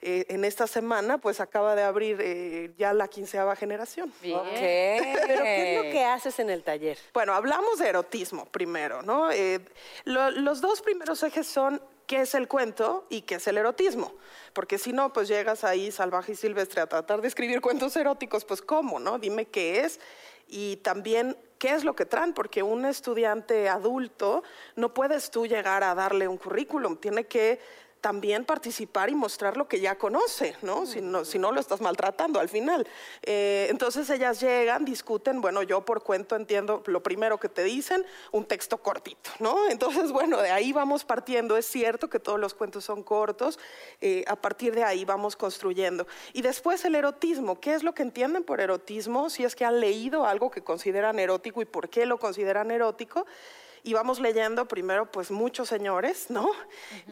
[0.00, 4.10] eh, en esta semana pues acaba de abrir eh, ya la quinceava generación.
[5.26, 6.96] ¿Pero qué es lo que haces en el taller?
[7.12, 9.30] Bueno, hablamos de erotismo primero, ¿no?
[9.32, 9.60] Eh,
[10.04, 14.14] lo- los dos primeros ejes son qué es el cuento y qué es el erotismo.
[14.52, 18.44] Porque si no, pues llegas ahí salvaje y silvestre a tratar de escribir cuentos eróticos,
[18.44, 19.18] pues ¿cómo, no?
[19.18, 20.00] Dime qué es
[20.48, 24.42] y también qué es lo que traen, porque un estudiante adulto
[24.76, 27.60] no puedes tú llegar a darle un currículum, tiene que
[28.02, 30.86] también participar y mostrar lo que ya conoce, ¿no?
[30.86, 32.86] Si no, lo estás maltratando al final.
[33.22, 38.04] Eh, entonces ellas llegan, discuten, bueno, yo por cuento entiendo lo primero que te dicen,
[38.32, 39.56] un texto cortito, ¿no?
[39.70, 41.56] Entonces, bueno, de ahí vamos partiendo.
[41.56, 43.60] Es cierto que todos los cuentos son cortos,
[44.00, 46.06] eh, a partir de ahí vamos construyendo.
[46.32, 49.30] Y después el erotismo, ¿qué es lo que entienden por erotismo?
[49.30, 53.26] Si es que han leído algo que consideran erótico y por qué lo consideran erótico
[53.84, 56.50] y vamos leyendo primero pues muchos señores, ¿no?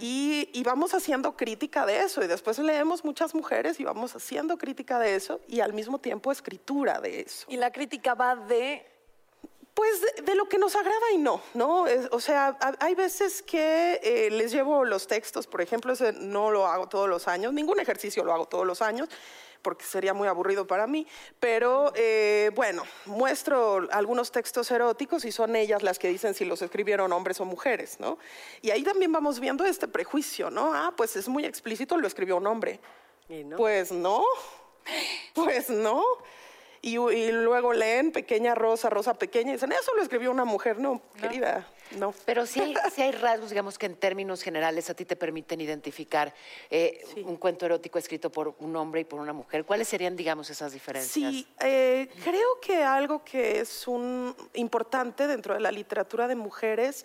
[0.01, 4.57] y, y vamos haciendo crítica de eso y después leemos muchas mujeres y vamos haciendo
[4.57, 7.47] crítica de eso y al mismo tiempo escritura de eso.
[7.49, 8.87] Y la crítica va de
[9.75, 11.87] Pues de, de lo que nos agrada y no, ¿no?
[11.87, 16.13] Es- o sea, ha- hay veces que eh, les llevo los textos, por ejemplo, ese
[16.13, 19.09] no lo hago todos los años, ningún ejercicio lo hago todos los años,
[19.63, 21.07] porque sería muy aburrido para mí,
[21.39, 26.63] pero eh, bueno, muestro algunos textos eróticos y son ellas las que dicen si los
[26.63, 28.19] escribieron hombres o mujeres, ¿no?
[28.63, 30.73] Y ahí también vamos viendo este prejuicio, ¿no?
[30.75, 32.81] Ah, pues es muy explícito, lo escribió un hombre.
[33.29, 33.57] Y no.
[33.57, 34.25] Pues no,
[35.35, 36.03] pues no.
[36.83, 40.79] Y, y luego leen Pequeña Rosa, Rosa Pequeña, y dicen, eso lo escribió una mujer.
[40.79, 41.67] No, querida.
[41.99, 42.15] No.
[42.25, 45.61] Pero sí hay, sí hay rasgos, digamos, que en términos generales a ti te permiten
[45.61, 46.33] identificar
[46.71, 49.65] eh, un cuento erótico escrito por un hombre y por una mujer.
[49.65, 51.33] ¿Cuáles serían, digamos, esas diferencias?
[51.33, 57.05] Sí, eh, creo que algo que es un importante dentro de la literatura de mujeres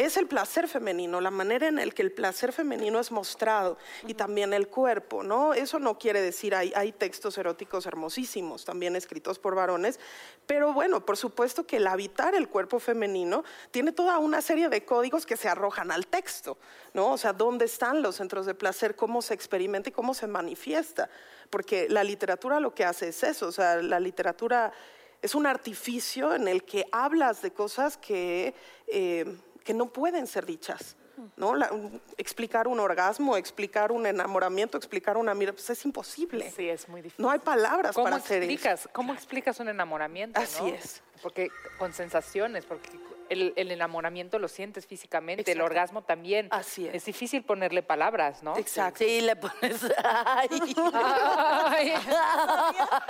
[0.00, 4.14] es el placer femenino, la manera en la que el placer femenino es mostrado y
[4.14, 5.52] también el cuerpo, ¿no?
[5.52, 10.00] Eso no quiere decir, hay, hay textos eróticos hermosísimos, también escritos por varones,
[10.46, 14.84] pero bueno, por supuesto que el habitar el cuerpo femenino tiene toda una serie de
[14.84, 16.56] códigos que se arrojan al texto,
[16.94, 17.12] ¿no?
[17.12, 18.96] O sea, ¿dónde están los centros de placer?
[18.96, 21.10] ¿Cómo se experimenta y cómo se manifiesta?
[21.50, 24.72] Porque la literatura lo que hace es eso, o sea, la literatura
[25.20, 28.54] es un artificio en el que hablas de cosas que...
[28.86, 29.36] eh,
[29.70, 30.96] que no pueden ser dichas.
[31.36, 31.54] ¿no?
[31.54, 31.70] La-
[32.16, 36.50] explicar un orgasmo, explicar un enamoramiento, explicar una mirada, pues es imposible.
[36.50, 37.22] Sí, es muy difícil.
[37.22, 38.50] No hay palabras ¿Cómo para hacer eso.
[38.50, 40.40] explicas, ¿Cómo explicas un enamoramiento?
[40.40, 40.68] Así no?
[40.74, 41.02] es.
[41.22, 42.88] Porque con sensaciones, porque
[43.28, 45.64] el, el enamoramiento lo sientes físicamente, el Exacto.
[45.64, 46.48] orgasmo también.
[46.50, 46.94] Así es.
[46.96, 48.56] Es difícil ponerle palabras, ¿no?
[48.56, 48.98] Exacto.
[48.98, 49.80] Sí, le pones.
[50.02, 50.48] Ay.
[50.92, 51.92] Ay,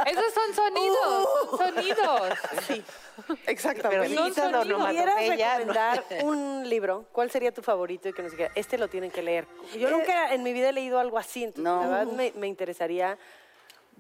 [0.07, 1.57] esos son sonidos, Uh.
[1.57, 2.39] son sonidos.
[2.67, 2.85] Sí,
[3.47, 4.09] exactamente.
[4.09, 5.73] Pero son si pudieras onomatopeya, ¿no?
[5.73, 9.23] recomendar un libro, ¿cuál sería tu favorito y que nos diga, este lo tienen que
[9.23, 9.47] leer?
[9.79, 11.81] Yo Eh, nunca en mi vida he leído algo así, entonces No.
[11.83, 13.19] la verdad me, me interesaría.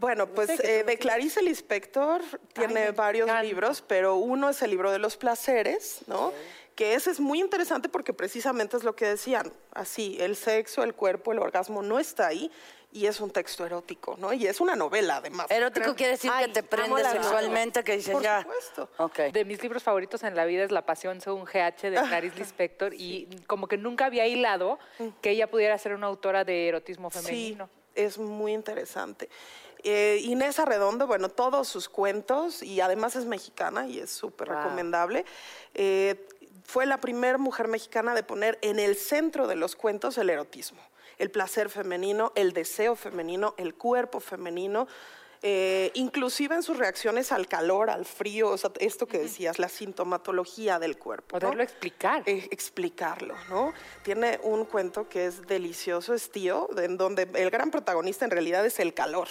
[0.01, 2.23] Bueno, pues sé, eh, de Clarice Lispector
[2.55, 6.33] tiene varios libros, pero uno es el libro de los placeres, ¿no?
[6.75, 10.95] Que ese es muy interesante porque precisamente es lo que decían, así, el sexo, el
[10.95, 12.51] cuerpo, el orgasmo no está ahí
[12.93, 14.33] y es un texto erótico, ¿no?
[14.33, 15.51] Y es una novela además.
[15.51, 18.41] Erótico quiere decir Ay, que te prende sexualmente, que dices Por ya.
[18.41, 18.89] supuesto.
[18.97, 19.19] Ok.
[19.33, 22.95] De mis libros favoritos en la vida es La Pasión según GH de Clarice Lispector
[22.95, 24.79] y como que nunca había hilado
[25.21, 27.67] que ella pudiera ser una autora de erotismo femenino.
[27.67, 29.29] Sí, es muy interesante.
[29.83, 34.59] Eh, Inés Arredondo, bueno, todos sus cuentos, y además es mexicana y es súper Wow.
[34.59, 35.25] recomendable.
[35.75, 36.29] Eh,
[36.65, 40.81] fue la primera mujer mexicana de poner en el centro de los cuentos el erotismo,
[41.19, 44.87] el placer femenino, el deseo femenino, el cuerpo femenino.
[45.43, 49.69] Eh, inclusive en sus reacciones al calor, al frío, o sea, esto que decías, la
[49.69, 51.37] sintomatología del cuerpo.
[51.37, 51.41] ¿no?
[51.41, 52.23] Poderlo explicar.
[52.27, 53.73] eh, explicarlo, ¿no?
[54.03, 58.31] Tiene un cuento que es delicioso, es tío, de- en donde el gran protagonista en
[58.33, 59.29] realidad es el calor,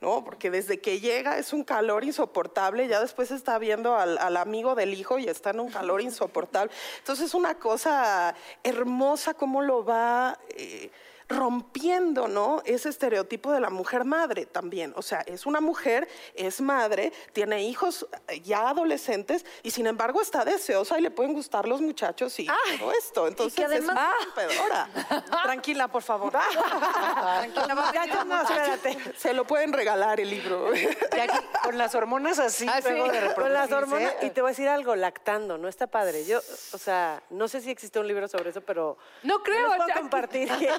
[0.00, 0.22] ¿no?
[0.24, 4.76] Porque desde que llega es un calor insoportable, ya después está viendo al, al amigo
[4.76, 6.70] del hijo y está en un calor insoportable.
[6.98, 10.38] Entonces es una cosa hermosa cómo lo va...
[10.50, 10.90] eh,
[11.28, 12.62] rompiendo, ¿no?
[12.64, 14.92] Ese estereotipo de la mujer madre también.
[14.96, 20.22] O sea, es una mujer, es madre, tiene hijos eh, ya adolescentes y sin embargo
[20.22, 22.46] está deseosa y le pueden gustar los muchachos y
[22.78, 23.26] todo esto.
[23.28, 24.88] Entonces además- es rompedora.
[25.44, 26.32] Tranquila, por favor.
[26.32, 28.98] Muchachos, no, espérate.
[29.16, 30.68] Se lo pueden regalar el libro.
[30.68, 32.88] Aquí, con las hormonas así, Ah, sí.
[32.90, 36.24] luego de Con las hormonas, y te voy a decir algo, lactando, no está padre.
[36.24, 36.38] Yo,
[36.72, 39.94] o sea, no sé si existe un libro sobre eso, pero No creo, les puedo
[39.98, 40.70] compartir que,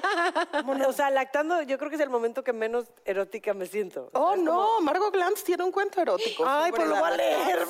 [0.86, 4.10] o sea, lactando, yo creo que es el momento que menos erótica me siento.
[4.12, 6.44] Oh, no, Margot Glantz tiene un cuento erótico.
[6.46, 7.66] Ay, pues lo voy a leer.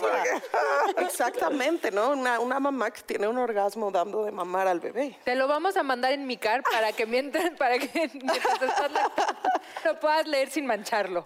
[0.99, 2.11] Exactamente, ¿no?
[2.11, 5.19] Una, una mamá que tiene un orgasmo dando de mamar al bebé.
[5.25, 8.93] Te lo vamos a mandar en mi car para que mientras, para que mientras estás
[8.93, 9.43] lactando,
[9.85, 11.25] lo puedas leer sin mancharlo.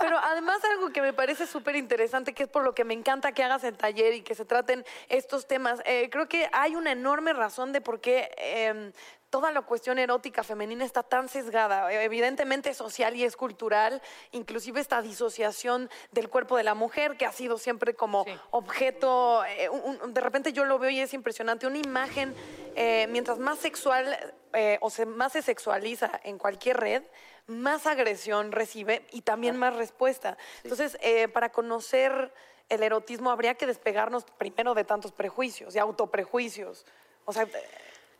[0.00, 3.32] Pero además algo que me parece súper interesante, que es por lo que me encanta
[3.32, 6.92] que hagas el taller y que se traten estos temas, eh, creo que hay una
[6.92, 8.92] enorme razón de por qué eh,
[9.30, 14.80] toda la cuestión erótica femenina está tan sesgada, eh, evidentemente social y es cultural, inclusive
[14.80, 18.36] esta disociación del cuerpo de la mujer que ha sido siempre como Sí.
[18.50, 22.34] objeto, eh, un- un- de repente yo lo veo y es impresionante, una imagen,
[22.74, 24.16] eh, mientras más sexual
[24.52, 27.04] eh, o se, más se sexualiza en cualquier red,
[27.46, 30.36] más agresión recibe y también más respuesta.
[30.64, 30.98] Entonces,
[31.32, 32.32] para conocer
[32.68, 36.84] el erotismo habría que despegarnos primero de tantos prejuicios y autoprejuicios.
[37.26, 37.46] O sea,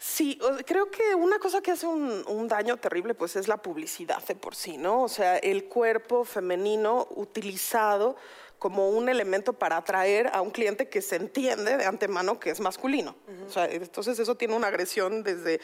[0.02, 4.26] Sí, creo que una cosa que hace un, un daño terrible pues es la publicidad
[4.26, 5.02] de por sí, ¿no?
[5.02, 8.16] O sea, el cuerpo femenino utilizado
[8.58, 12.60] como un elemento para atraer a un cliente que se entiende de antemano que es
[12.60, 13.14] masculino.
[13.46, 15.60] O sea, entonces eso tiene una agresión desde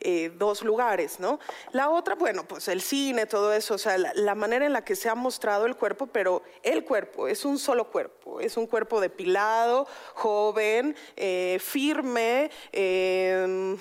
[0.00, 1.38] eh, dos lugares, ¿no?
[1.72, 4.84] La otra, bueno, pues el cine, todo eso, o sea, la, la manera en la
[4.84, 8.66] que se ha mostrado el cuerpo, pero el cuerpo es un solo cuerpo, es un
[8.66, 13.76] cuerpo depilado, joven, eh, firme, eh,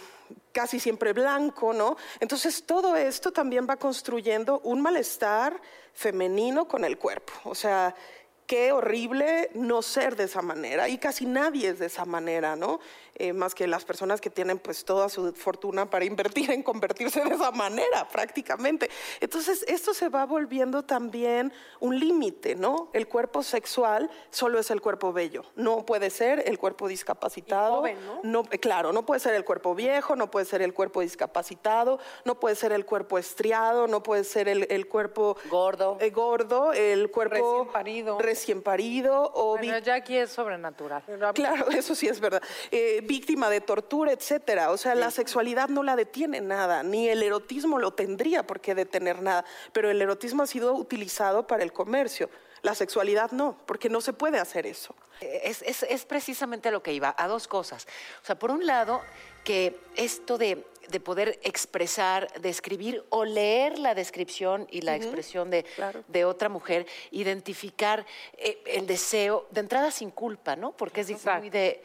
[0.52, 1.96] casi siempre blanco, ¿no?
[2.20, 5.60] Entonces todo esto también va construyendo un malestar
[5.94, 7.96] femenino con el cuerpo, o sea,
[8.46, 12.80] qué horrible no ser de esa manera y casi nadie es de esa manera, ¿no?
[13.20, 17.24] Eh, más que las personas que tienen pues toda su fortuna para invertir en convertirse
[17.24, 18.90] de esa manera prácticamente.
[19.20, 22.90] Entonces esto se va volviendo también un límite, ¿no?
[22.94, 27.76] El cuerpo sexual solo es el cuerpo bello, no puede ser el cuerpo discapacitado.
[27.78, 28.44] joven, ¿no?
[28.44, 32.56] claro, no puede ser el cuerpo viejo, no puede ser el cuerpo discapacitado, no puede
[32.56, 35.98] ser el cuerpo estriado, no puede ser el, el cuerpo Gordo.
[36.00, 38.20] eh, gordo, el cuerpo Recién parido.
[38.20, 41.04] recién parido o Bueno, ya aquí es sobrenatural.
[41.34, 42.42] Claro, eso sí es verdad.
[42.72, 44.70] Eh, víctima de tortura, etcétera.
[44.72, 48.76] O sea, la sexualidad no la detiene nada, ni el erotismo lo tendría por qué
[48.76, 49.44] detener nada.
[49.74, 52.30] Pero el erotismo ha sido utilizado para el comercio.
[52.62, 54.94] La sexualidad no, porque no se puede hacer eso.
[55.22, 57.88] Es, es- es precisamente lo que iba, a dos cosas.
[58.22, 59.02] O sea, por un lado,
[59.44, 65.50] que esto de, de poder expresar, de escribir o leer la descripción y la expresión
[65.50, 65.66] de,
[66.10, 68.06] de otra mujer, identificar
[68.38, 70.74] eh, el deseo, de entrada sin culpa, ¿no?
[70.74, 71.82] Porque es muy de,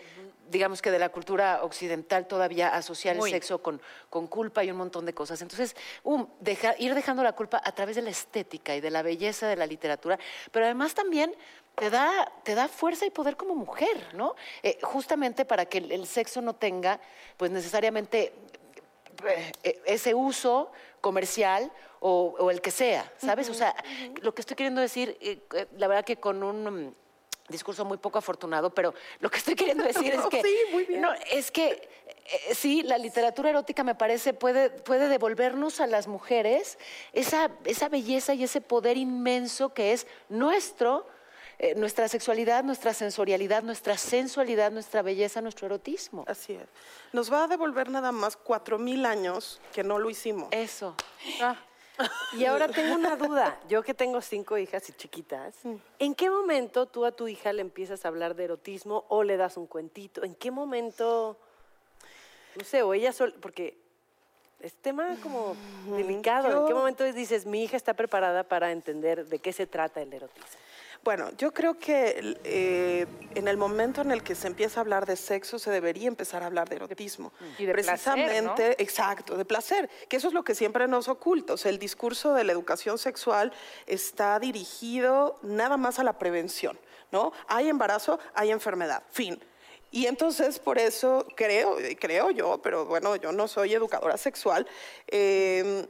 [0.54, 3.28] digamos que de la cultura occidental todavía asociar Muy.
[3.30, 5.42] el sexo con, con culpa y un montón de cosas.
[5.42, 9.02] Entonces, um, deja- ir dejando la culpa a través de la estética y de la
[9.02, 10.16] belleza de la literatura,
[10.52, 11.34] pero además también
[11.74, 14.36] te da, te da fuerza y poder como mujer, ¿no?
[14.62, 17.00] Eh, justamente para que el, el sexo no tenga,
[17.36, 18.32] pues necesariamente
[19.26, 23.48] eh, eh, ese uso comercial o, o el que sea, ¿sabes?
[23.50, 23.74] O sea,
[24.22, 25.40] lo que estoy queriendo decir, eh,
[25.76, 26.94] la verdad que con un
[27.48, 31.00] discurso muy poco afortunado, pero lo que estoy queriendo decir es que Sí, muy bien.
[31.00, 31.88] no, es que
[32.26, 36.78] eh, sí, la literatura erótica me parece puede, puede devolvernos a las mujeres
[37.12, 41.06] esa, esa belleza y ese poder inmenso que es nuestro,
[41.58, 46.24] eh, nuestra sexualidad, nuestra sensorialidad, nuestra sensualidad, nuestra belleza, nuestro erotismo.
[46.26, 46.66] Así es.
[47.12, 50.48] Nos va a devolver nada más cuatro mil años que no lo hicimos.
[50.50, 50.94] Eso.
[52.32, 53.60] Y ahora tengo una duda.
[53.68, 55.54] Yo que tengo cinco hijas y chiquitas,
[55.98, 59.36] ¿en qué momento tú a tu hija le empiezas a hablar de erotismo o le
[59.36, 60.24] das un cuentito?
[60.24, 61.36] ¿En qué momento,
[62.56, 63.78] no sé, o ella sol, porque
[64.60, 65.54] es tema como
[65.94, 66.62] delicado.
[66.62, 70.12] ¿En qué momento dices, mi hija está preparada para entender de qué se trata el
[70.12, 70.48] erotismo?
[71.04, 75.04] Bueno, yo creo que eh, en el momento en el que se empieza a hablar
[75.04, 77.30] de sexo, se debería empezar a hablar de erotismo.
[77.58, 81.52] Y de placer, Precisamente, exacto, de placer, que eso es lo que siempre nos oculta.
[81.52, 83.52] O sea, el discurso de la educación sexual
[83.86, 86.78] está dirigido nada más a la prevención,
[87.12, 87.34] ¿no?
[87.48, 89.38] Hay embarazo, hay enfermedad, fin.
[89.90, 94.66] Y entonces, por eso creo, creo yo, pero bueno, yo no soy educadora sexual,
[95.08, 95.86] eh,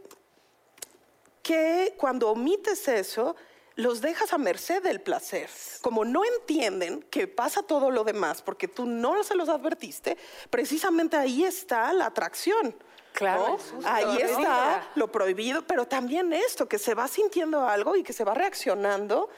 [1.41, 3.37] que cuando omites eso,
[3.77, 5.51] los dejas a merced del placer.
[5.81, 10.17] Como no entienden que pasa todo lo demás porque tú no se los advertiste,
[10.51, 12.75] precisamente ahí está la atracción.
[13.13, 18.13] Claro, Ahí está lo prohibido, pero también esto, que se va sintiendo algo y que
[18.13, 19.29] se va reaccionando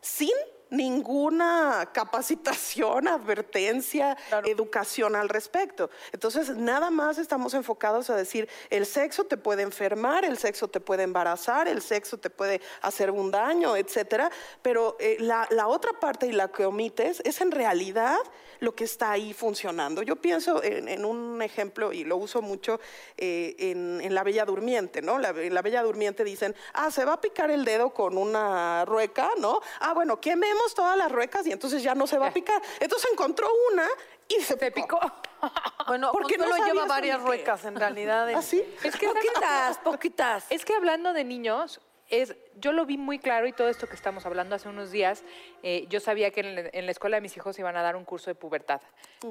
[0.00, 0.32] sin
[0.70, 5.90] ninguna capacitación, advertencia, educación al respecto.
[6.12, 10.80] Entonces, nada más estamos enfocados a decir, el sexo te puede enfermar, el sexo te
[10.80, 14.30] puede embarazar, el sexo te puede hacer un daño, etcétera,
[14.62, 18.16] pero eh, la, la otra parte y la que omites es en realidad
[18.60, 20.02] lo que está ahí funcionando.
[20.02, 22.80] Yo pienso en, en un ejemplo, y lo uso mucho
[23.16, 25.18] eh, en, en La Bella Durmiente, ¿no?
[25.18, 28.84] La, en La Bella Durmiente dicen, ah, se va a picar el dedo con una
[28.84, 29.60] rueca, ¿no?
[29.80, 32.60] Ah, bueno, quememos todas las ruecas y entonces ya no se va a picar.
[32.80, 33.88] Entonces encontró una
[34.28, 34.98] y se, picó.
[35.86, 38.28] Bueno, Porque no Consuelo lleva varias ruecas en realidad.
[38.30, 38.64] en- ¿Así?
[38.82, 40.44] Es que Poquitas, poquitas.
[40.50, 43.94] Es que hablando de niños, es, yo lo vi muy claro y todo esto que
[43.94, 45.24] estamos hablando hace unos días,
[45.62, 47.96] eh, yo sabía que en la, en la escuela de mis hijos iban a dar
[47.96, 48.80] un curso de pubertad.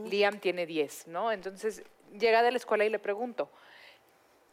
[0.06, 1.32] Liam tiene 10, ¿no?
[1.32, 3.50] Entonces llega de la escuela y le pregunto,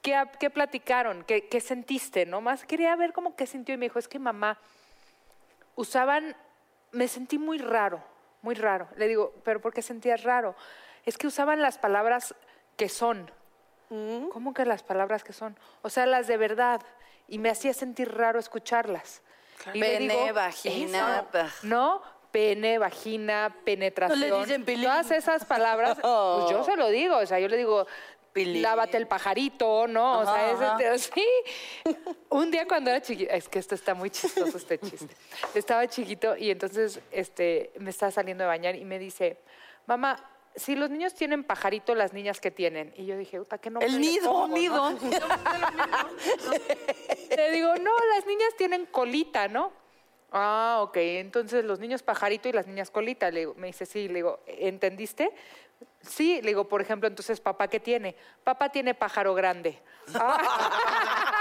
[0.03, 1.25] ¿qué, qué platicaron?
[1.25, 2.27] ¿Qué, qué sentiste?
[2.27, 2.41] ¿No?
[2.41, 4.59] Más quería ver cómo qué sintió y me dijo, es que mamá,
[5.75, 6.37] usaban,
[6.93, 8.03] me sentí muy raro,
[8.43, 8.89] muy raro.
[8.97, 10.55] Le digo, ¿pero por qué sentías raro?
[11.05, 12.35] Es que usaban las palabras
[12.77, 13.31] que son.
[14.33, 15.59] ¿Cómo que las palabras que son?
[15.83, 16.81] O sea, las de verdad.
[17.33, 19.23] Y me hacía sentir raro escucharlas.
[19.73, 21.49] Y Pene, digo, vagina, eso.
[21.63, 24.21] No, pene, vagina, penetración.
[24.21, 24.85] No le dicen pilín.
[24.85, 27.17] Todas esas palabras, pues yo se lo digo.
[27.17, 27.87] O sea, yo le digo,
[28.35, 28.61] Pilín.
[28.61, 30.21] lávate el pajarito, ¿no?
[30.21, 31.27] O sea, Ajá, ese- sí.
[32.29, 35.15] Un día cuando era chiquito, es que esto está muy chistoso, este chiste.
[35.55, 39.39] Estaba chiquito y entonces este, me estaba saliendo de bañar y me dice,
[39.87, 40.23] mamá,
[40.55, 42.93] si los niños tienen pajarito, las niñas que tienen.
[42.97, 44.93] Y yo dije, puta, ¿qué no El nido, nido.
[47.37, 49.73] Le digo, no, las niñas tienen colita, ¿no?
[50.31, 53.31] Ah, ok, entonces los niños pajarito y las niñas colita.
[53.31, 55.33] Le digo, me dice, sí, le digo, ¿entendiste?
[56.01, 58.17] Sí, le digo, por ejemplo, entonces, ¿papá qué tiene?
[58.43, 59.79] Papá tiene pájaro grande.
[60.15, 61.31] Ah,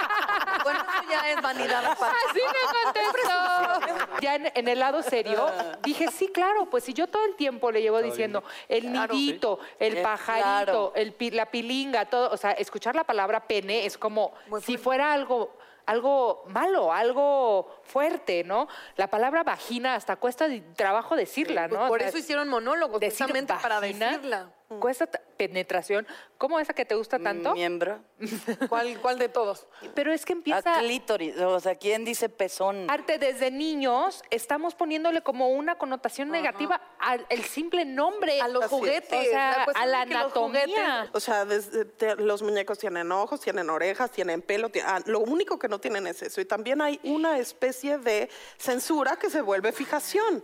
[1.10, 2.16] ya es vanidad aparte.
[2.30, 4.20] así me contestó.
[4.22, 5.48] ya en, en el lado serio,
[5.84, 9.14] dije, sí, claro, pues si yo todo el tiempo le llevo diciendo el Claro.
[9.14, 10.92] nidito, el Eh, pajarito, claro.
[10.96, 14.34] el pi- la pilinga, todo, o sea, escuchar la palabra pene es como
[14.64, 18.68] si fuera algo algo malo, algo fuerte, ¿no?
[18.98, 20.46] La palabra vagina hasta cuesta
[20.76, 21.88] trabajo decirla, Pues ¿no?
[21.88, 24.52] por O sea, eso hicieron monólogos, decir precisamente para decirla.
[24.80, 26.08] Cuesta t- penetración.
[26.38, 27.54] ¿Cómo esa que te gusta tanto?
[27.54, 28.00] Miembro.
[28.70, 29.68] ¿Cuál, ¿Cuál de todos?
[29.96, 30.80] Pero es que A empieza...
[30.80, 31.38] clítoris.
[31.40, 32.90] O sea, ¿quién dice pezón?
[32.90, 38.40] Arte desde niños estamos poniéndole como una connotación negativa al el simple nombre.
[38.42, 38.80] A los Así es.
[38.80, 39.28] juguetes.
[39.28, 40.64] O sea, La cuestión a la anatomía.
[40.66, 44.70] juguetes- O sea, desde- te- los muñecos tienen ojos, tienen orejas, tienen pelo.
[44.86, 46.40] ah, lo único que no tienen es eso.
[46.42, 50.44] Y también hay una especie de censura que se vuelve fijación.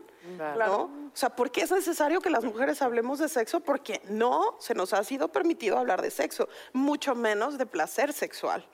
[1.13, 3.59] O sea, ¿por qué es necesario que las mujeres hablemos de sexo?
[3.59, 8.67] Porque no se nos ha sido permitido hablar de sexo, mucho menos de placer sexual.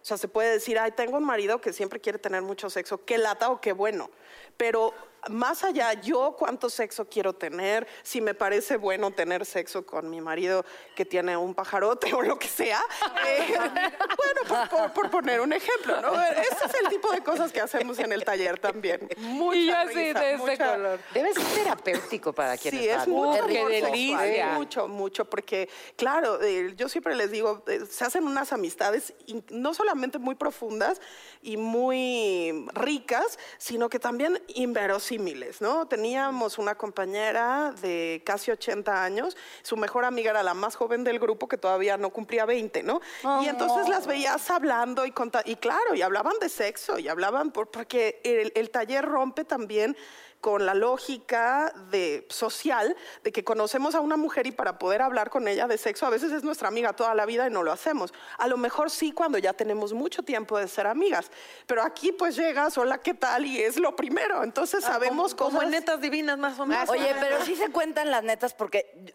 [0.00, 3.04] O sea, se puede decir, ay, tengo un marido que siempre quiere tener mucho sexo,
[3.04, 4.10] qué lata o qué bueno.
[4.56, 4.94] Pero
[5.30, 10.20] más allá, yo cuánto sexo quiero tener, si me parece bueno tener sexo con mi
[10.20, 10.64] marido
[10.94, 12.80] que tiene un pajarote o lo que sea.
[13.26, 16.20] eh, bueno, por, por- por poner un ejemplo, ¿no?
[16.22, 19.08] Ese es el tipo de cosas que hacemos en el taller también.
[19.18, 21.00] Mucha Y así, risa, de ese mucha- color.
[21.14, 23.10] Debe ser terapéutico para quienes Sí, es van.
[23.10, 24.46] mucho delicia.
[24.54, 29.14] mucho, mucho, porque claro, eh, yo siempre les digo, eh, se hacen unas amistades
[29.50, 31.00] no solamente muy profundas
[31.42, 35.86] y muy ricas, sino que también inverosímiles, ¿no?
[35.86, 41.18] Teníamos una compañera de casi 80 años, su mejor amiga era la más joven del
[41.18, 43.00] grupo que todavía no cumplía 20, ¿no?
[43.42, 45.12] Y entonces las veías hablando y
[45.44, 49.96] y claro, y hablaban de sexo y hablaban por, porque el, el taller rompe también
[50.40, 55.30] con la lógica de social de que conocemos a una mujer y para poder hablar
[55.30, 57.72] con ella de sexo a veces es nuestra amiga toda la vida y no lo
[57.72, 58.14] hacemos.
[58.38, 61.30] A lo mejor sí cuando ya tenemos mucho tiempo de ser amigas,
[61.66, 63.46] pero aquí pues llegas, hola, ¿qué tal?
[63.46, 65.64] Y es lo primero, entonces sabemos Ah, como, como cosas.
[65.64, 66.88] en netas divinas más o menos.
[66.88, 69.14] Oye, pero sí se cuentan las netas porque...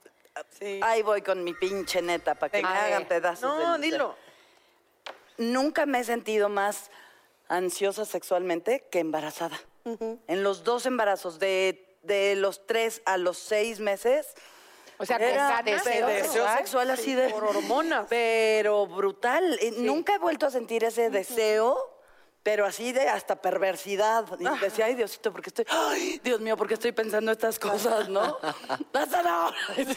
[0.60, 0.80] Sí.
[0.84, 3.44] Ahí voy con mi pinche neta para que me hagan pedazos.
[3.58, 4.16] no, dilo.
[5.38, 6.90] Nunca me he sentido más
[7.48, 9.60] ansiosa sexualmente que embarazada.
[9.86, 14.28] En los dos embarazos, de, de los tres a los seis meses,
[14.98, 16.90] O sea, era deseo, deseo sexual.
[16.92, 17.30] así de...
[17.30, 18.06] por hormonas.
[18.10, 19.58] Pero brutal.
[19.62, 21.78] Eh, Nunca he vuelto a sentir ese deseo,
[22.44, 24.26] pero así de hasta perversidad.
[24.38, 25.66] Y decía, ay, Diosito, ¿por qué estoy...
[25.70, 28.38] Ay, Dios mío, ¿por qué estoy pensando estas cosas, no?
[28.94, 29.64] La zanahoria.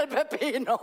[0.00, 0.80] El pepino.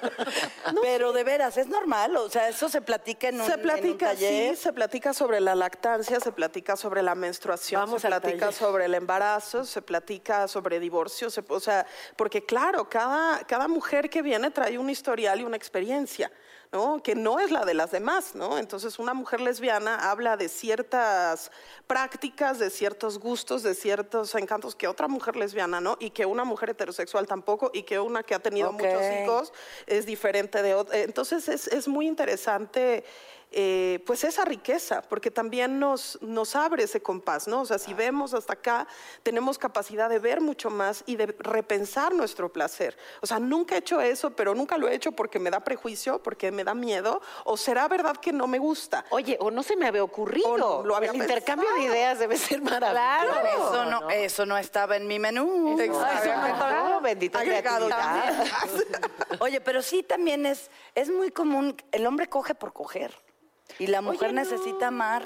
[0.82, 2.16] Pero de veras, es normal.
[2.16, 4.56] O sea, eso se platica en un, Se en un platica, taller.
[4.56, 8.52] sí, se platica sobre la lactancia, se platica sobre la menstruación, Vamos se platica taller.
[8.54, 14.10] sobre el embarazo, se platica sobre divorcio, se- o sea, porque claro, cada, cada mujer
[14.10, 16.30] que viene trae un historial y una experiencia.
[16.72, 17.02] ¿No?
[17.02, 18.58] que no es la de las demás, ¿no?
[18.58, 21.50] Entonces una mujer lesbiana habla de ciertas
[21.86, 25.96] prácticas, de ciertos gustos, de ciertos encantos que otra mujer lesbiana, ¿no?
[26.00, 29.52] Y que una mujer heterosexual tampoco, y que una que ha tenido muchos hijos
[29.86, 30.98] es diferente de otra.
[30.98, 33.04] Entonces es, es muy interesante.
[33.54, 37.60] Eh, pues esa riqueza, porque también nos, nos abre ese compás, ¿no?
[37.60, 38.86] O sea, si vemos hasta acá,
[39.22, 42.96] tenemos capacidad de ver mucho más y de repensar nuestro placer.
[43.20, 46.22] O sea, nunca he hecho eso, pero nunca lo he hecho porque me da prejuicio,
[46.22, 49.04] porque me da miedo, o será verdad que no me gusta.
[49.10, 50.48] Oye, o no se me había ocurrido.
[50.48, 53.74] O no, lo había El intercambio de ideas debe ser maravilloso.
[53.74, 55.78] Eso no, eso no estaba en mi menú.
[55.78, 57.00] Eso no estaba.
[59.40, 63.12] Oye, pero sí también es, es muy común, el hombre coge por coger
[63.78, 65.24] y la mujer necesita amar.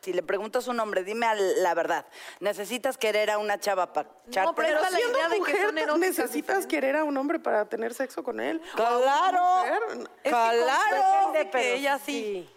[0.00, 2.06] Si le preguntas a un hombre, dime la verdad,
[2.38, 4.08] ¿necesitas querer a una chava para
[4.54, 6.66] pero esta la Siendo idea de que son necesitas diferentes.
[6.66, 8.60] querer a un hombre para tener sexo con él.
[8.76, 9.64] ¡Claro!
[10.22, 11.32] Es que ¡Claro!
[11.32, 12.48] de que ella sí.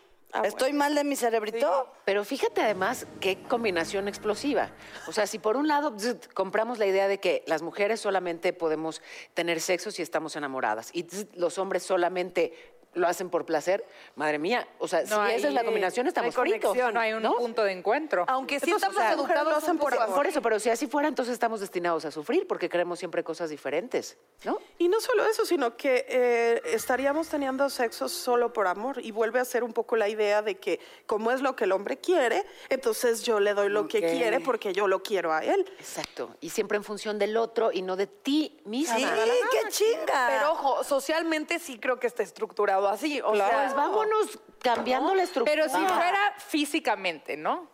[0.44, 1.92] ¿Estoy mal de mi cerebrito?
[2.06, 4.70] Pero fíjate además qué combinación explosiva.
[5.08, 8.54] O sea, si por un lado zzz, compramos la idea de que las mujeres solamente
[8.54, 9.02] podemos
[9.34, 12.54] tener sexo si estamos enamoradas y zzz, los hombres solamente
[12.94, 13.86] lo hacen por placer,
[14.16, 16.94] madre mía, o sea, si hay- esa es la combinación estamos no hay fritos, conexión,
[16.94, 17.36] no hay un ¿no?
[17.38, 18.26] punto de encuentro.
[18.28, 19.96] Aunque sí estamos o sea, educados lo hacen por.
[20.08, 23.50] Por eso, pero si así fuera, entonces estamos destinados a sufrir porque queremos siempre cosas
[23.50, 24.58] diferentes, ¿no?
[24.80, 29.40] Y no solo eso, sino que eh, estaríamos teniendo sexo solo por amor y vuelve
[29.40, 32.46] a ser un poco la idea de que como es lo que el hombre quiere,
[32.70, 34.06] entonces yo le doy lo que Ok.
[34.12, 35.66] quiere porque yo lo quiero a él.
[35.80, 36.36] Exacto.
[36.42, 38.96] Y siempre en función del otro y no de ti misma.
[38.98, 39.06] Sí,
[39.52, 40.28] qué chinga.
[40.30, 43.22] Pero ojo, socialmente sí creo que está estructurado así.
[43.22, 45.52] O sea, Pues vámonos cambiando la estructura.
[45.54, 47.68] Pero si fuera físicamente, ¿no?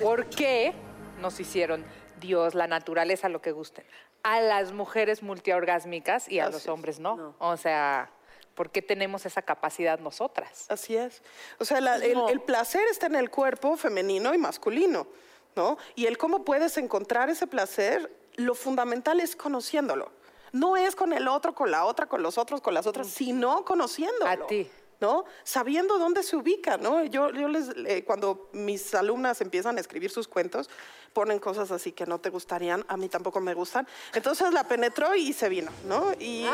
[0.00, 0.72] ¿Por qué
[1.20, 1.84] nos hicieron
[2.20, 3.84] Dios, la naturaleza, lo que gusten?
[4.22, 7.34] A las mujeres multiorgásmicas y a los hombres no.
[7.38, 8.10] O sea,
[8.54, 10.64] ¿Por qué tenemos esa capacidad nosotras?
[10.70, 11.22] Así es.
[11.58, 15.06] O sea, la- el, el placer está en el cuerpo femenino y masculino,
[15.54, 15.76] ¿no?
[15.94, 20.10] Y el cómo puedes encontrar ese placer, lo fundamental es conociéndolo.
[20.58, 23.64] No es con el otro, con la otra, con los otros, con las otras, sino
[23.64, 24.26] conociéndolo.
[24.26, 24.68] A ti.
[25.00, 25.24] ¿no?
[25.44, 27.04] Sabiendo dónde se ubica, ¿no?
[27.04, 30.70] Yo, yo les, eh, cuando mis alumnas empiezan a escribir sus cuentos,
[31.12, 33.86] ponen cosas así que no te gustarían, a mí tampoco me gustan.
[34.14, 36.12] Entonces la penetró y se vino, ¿no?
[36.18, 36.50] Y, eh,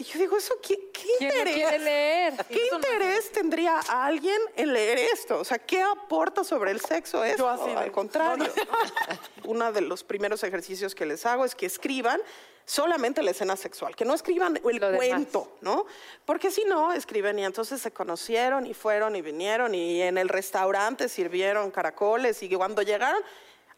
[0.00, 1.08] y yo digo, ¿eso qué, qué.
[1.18, 1.54] ¿Quién lo interés?
[1.54, 2.46] quiere leer?
[2.48, 5.38] ¿Qué interés tendría alguien en leer esto?
[5.40, 7.48] O sea, ¿qué aporta sobre el sexo esto?
[7.48, 8.50] así de- Al contrario.
[9.44, 12.20] Uno de los primeros ejercicios que les hago es que escriban
[12.64, 15.06] solamente la escena sexual, que no escriban el Lo demás.
[15.08, 15.86] cuento, ¿no?
[16.24, 20.28] Porque si no, escriben y entonces se conocieron y fueron y vinieron y en el
[20.28, 23.20] restaurante sirvieron caracoles y cuando llegaron,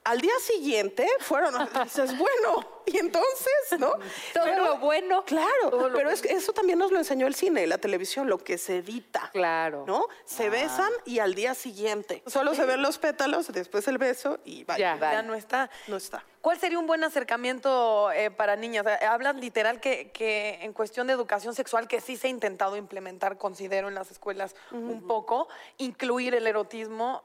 [0.05, 3.93] al día siguiente fueron, dices, bueno, y entonces, ¿no?
[4.35, 5.25] Todo lo bueno.
[5.25, 8.59] Claro, pero es que eso también nos lo enseñó el cine, la televisión, lo que
[8.59, 9.31] se edita.
[9.33, 9.85] Claro.
[9.87, 10.09] ¿No?
[10.25, 12.23] Se besan y al día siguiente.
[12.27, 14.97] Solo se ven los pétalos, después el beso y vaya.
[15.01, 15.13] Ya.
[15.13, 15.71] Ya no está.
[15.87, 16.25] No está.
[16.41, 18.85] ¿Cuál sería un buen acercamiento eh, para niñas?
[18.87, 22.77] Eh, Hablas literal que, que en cuestión de educación sexual, que sí se ha intentado
[22.77, 25.47] implementar, considero, en las escuelas un poco,
[25.79, 27.23] incluir el erotismo.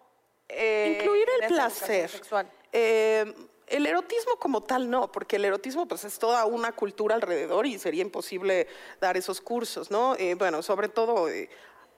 [0.49, 2.09] eh, Incluir el placer.
[2.11, 2.47] Sexual.
[2.80, 3.34] Eh,
[3.65, 7.80] el erotismo como tal no, porque el erotismo pues es toda una cultura alrededor y
[7.80, 8.67] sería imposible
[9.01, 10.15] dar esos cursos, ¿no?
[10.15, 11.49] Eh, bueno, sobre todo eh,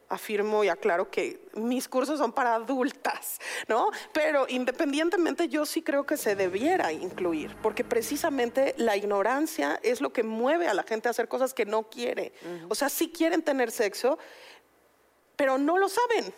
[0.07, 3.91] afirmo y aclaro que mis cursos son para adultas, ¿no?
[4.13, 10.13] Pero independientemente yo sí creo que se debiera incluir, porque precisamente la ignorancia es lo
[10.13, 12.31] que mueve a la gente a hacer cosas que no quiere.
[12.69, 14.17] O sea, sí quieren tener sexo,
[15.35, 16.33] pero no lo saben.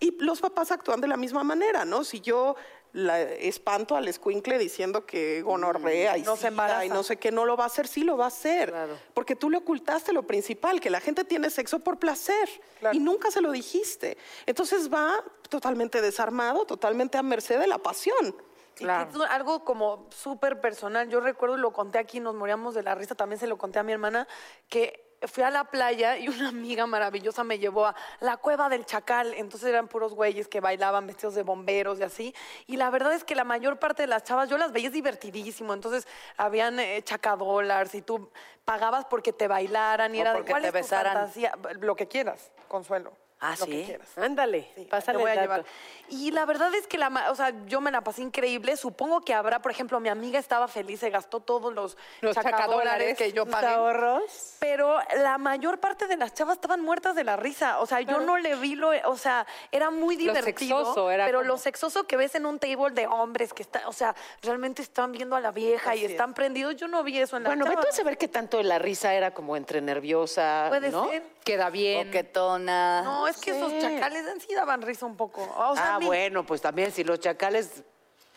[0.00, 2.02] Y los papás actúan de la misma manera, ¿no?
[2.02, 2.56] Si yo
[2.92, 6.52] la espanto al escuincle diciendo que gonorrea y No se
[6.84, 8.70] y no sé qué, no lo va a hacer, sí lo va a hacer.
[8.70, 8.98] Claro.
[9.14, 12.48] Porque tú le ocultaste lo principal, que la gente tiene sexo por placer
[12.92, 14.18] y nunca se lo dijiste.
[14.46, 18.36] Entonces va totalmente desarmado, totalmente a merced de la pasión.
[18.78, 18.92] Y que
[19.28, 21.08] algo como súper personal.
[21.08, 23.82] Yo recuerdo, lo conté aquí, nos moríamos de la risa, también se lo conté a
[23.82, 24.26] mi hermana,
[24.68, 28.84] que fui a la playa y una amiga maravillosa me llevó a la cueva del
[28.84, 29.34] chacal.
[29.34, 32.34] Entonces eran puros güeyes que bailaban vestidos de bomberos y así.
[32.66, 34.92] Y la verdad es que la mayor parte de las chavas, yo las veía es
[34.92, 35.74] divertidísimo.
[35.74, 36.06] Entonces
[36.36, 38.30] habían eh, chacadólares y tú
[38.64, 41.52] pagabas porque te bailaran y O era de cuál te es tu fantasía?
[41.80, 43.21] Lo que quieras, Consuelo.
[43.44, 43.84] Ah, lo que ¿sí?
[43.86, 44.08] quieras.
[44.18, 45.52] Ándale, Sí, pásale te voy el a dato.
[45.64, 45.64] llevar.
[46.10, 48.76] Y la verdad es que la, ma- o sea, yo me la pasé increíble.
[48.76, 53.32] Supongo que habrá, por ejemplo, mi amiga estaba feliz, se gastó todos los, Los que
[53.32, 53.66] yo ¿Tus pagué.
[53.66, 54.54] ahorros?
[54.60, 57.80] Pero la mayor parte de las chavas estaban muertas de la risa.
[57.80, 60.78] O sea, yo no le vi lo, o sea, era muy Lo divertido.
[60.78, 63.88] sexoso, era pero como- lo sexoso que ves en un table de hombres que está,
[63.88, 66.12] o sea, realmente están viendo a la vieja y es.
[66.12, 66.76] están prendidos.
[66.76, 69.32] Yo no vi eso en la Bueno, vete a saber qué tanto la risa era
[69.34, 71.08] como entre nerviosa, Puede ¿no?
[71.08, 71.24] ser.
[71.42, 72.06] Queda bien.
[72.06, 73.02] Coquetona.
[73.02, 75.42] No, es que esos chacales en sí daban risa un poco.
[75.56, 77.82] O sea, ah, mí- bueno, pues también si los chacales...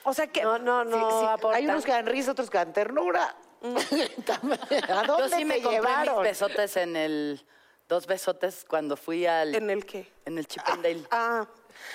[0.03, 0.97] O sea que No, no, no.
[1.11, 1.57] sí, sí, aportan.
[1.61, 3.35] hay unos que dan risa, otros que dan ternura.
[4.25, 4.59] También,
[4.91, 6.15] ¿A Yo sí me compré llevaron?
[6.15, 7.45] mis besotes en el...
[7.87, 9.53] Dos besotes cuando fui al...
[9.53, 10.11] ¿En el qué?
[10.25, 11.03] En el Chippendale.
[11.11, 11.45] Ah,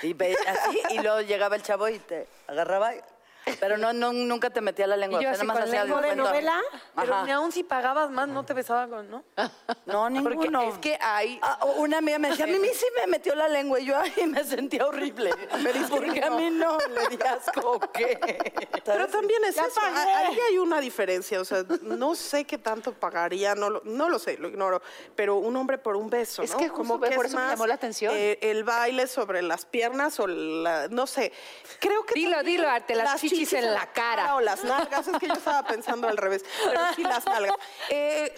[0.03, 2.95] Y ve- así, y luego llegaba el chavo y te agarraba.
[2.95, 3.01] y-
[3.59, 5.21] Pero no, no, nunca te metía la lengua.
[5.21, 6.25] Y yo así nada más con hacía lengua de cuenta.
[6.25, 6.61] novela,
[6.95, 7.25] Pero Ajá.
[7.25, 9.25] ni aún si pagabas más, no te besaba con, ¿no?
[9.87, 10.63] No, Porque ninguno.
[10.63, 11.39] es que hay...
[11.43, 14.27] Ah, una amiga me decía, a mí sí me metió la lengua y yo ay,
[14.27, 15.31] me sentía horrible.
[15.91, 18.19] Porque a mí no, le di asco, ¿o qué?
[18.85, 19.81] Pero también es eso.
[19.81, 21.41] a- Ahí hay una diferencia.
[21.41, 24.83] O sea, no sé qué tanto pagaría, no lo, no lo sé, lo ignoro.
[25.17, 26.59] Pero un hombre por un beso, Es ¿no?
[26.59, 28.13] que justo por es eso me llamó la atención.
[28.15, 31.33] eh, el baile sobre las piernas o la, no sé.
[31.81, 34.37] Creo que Dilo, también dilo, arte, las chichis en la cara.
[34.37, 36.45] O las nalgas, es que yo estaba pensando al revés.
[36.65, 37.55] Pero sí las nalgas.
[37.93, 38.33] Eh,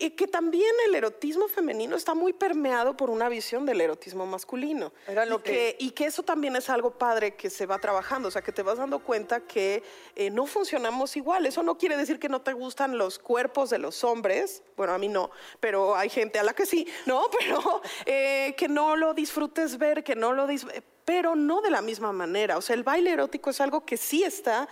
[0.00, 4.92] y que también el erotismo femenino está muy permeado por una visión del erotismo masculino.
[5.08, 8.28] Era lo y, que, y que eso también es algo padre que se va trabajando,
[8.28, 9.82] o sea, que te vas dando cuenta que
[10.14, 11.46] eh, no funcionamos igual.
[11.46, 14.98] Eso no quiere decir que no te gustan los cuerpos de los hombres, bueno, a
[14.98, 17.28] mí no, pero hay gente a la que sí, ¿no?
[17.38, 20.70] Pero eh, que no lo disfrutes ver, que no lo dis-
[21.04, 22.58] pero no de la misma manera.
[22.58, 24.68] O sea, el baile erótico es algo que sí está...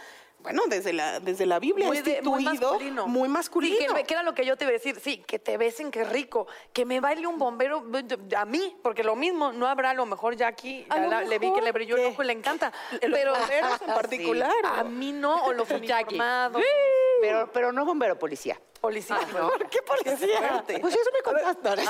[0.47, 3.07] Bueno, desde la, desde la Biblia Muy, de- muy instituido, masculino.
[3.09, 3.77] muy masculino.
[3.79, 5.01] Sí, que, que era lo que yo te iba a decir.
[5.01, 6.47] Sí, que te besen, que rico.
[6.73, 7.85] Que me baile un bombero
[8.37, 10.87] a mí, porque lo mismo, no habrá a lo mejor ya aquí.
[10.89, 12.73] Ya le vi que le brilló el ojo y le encanta.
[13.03, 14.53] Los Pero bomberos en particular.
[14.65, 16.63] a mí no, o los uniformados.
[17.21, 18.61] Pero, pero no bombero, policía.
[18.81, 19.19] Policía.
[19.33, 20.63] ¿Por qué policía?
[20.81, 21.85] Pues eso me contaste.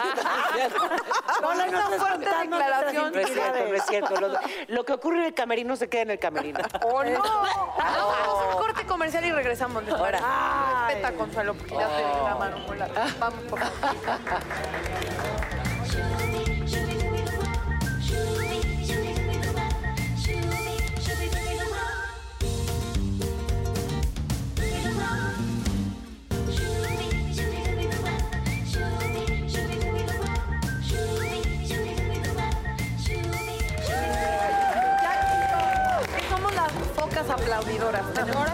[1.43, 3.13] Con esa fuerte declaración.
[3.13, 4.21] No es cierto, no es cierto.
[4.21, 6.61] Lo, lo que ocurre en el camerino se queda en el camerino.
[6.85, 7.21] ¡Oh, no!
[7.21, 9.83] Vamos a un corte comercial y regresamos.
[9.89, 10.87] Ahora.
[10.87, 12.59] Respeta, Consuelo, porque ya te di la mano.
[12.61, 13.07] muy larga.
[13.19, 15.36] Vamos, por favor.
[37.31, 38.13] Aplaudidoras.
[38.15, 38.49] Tenemos-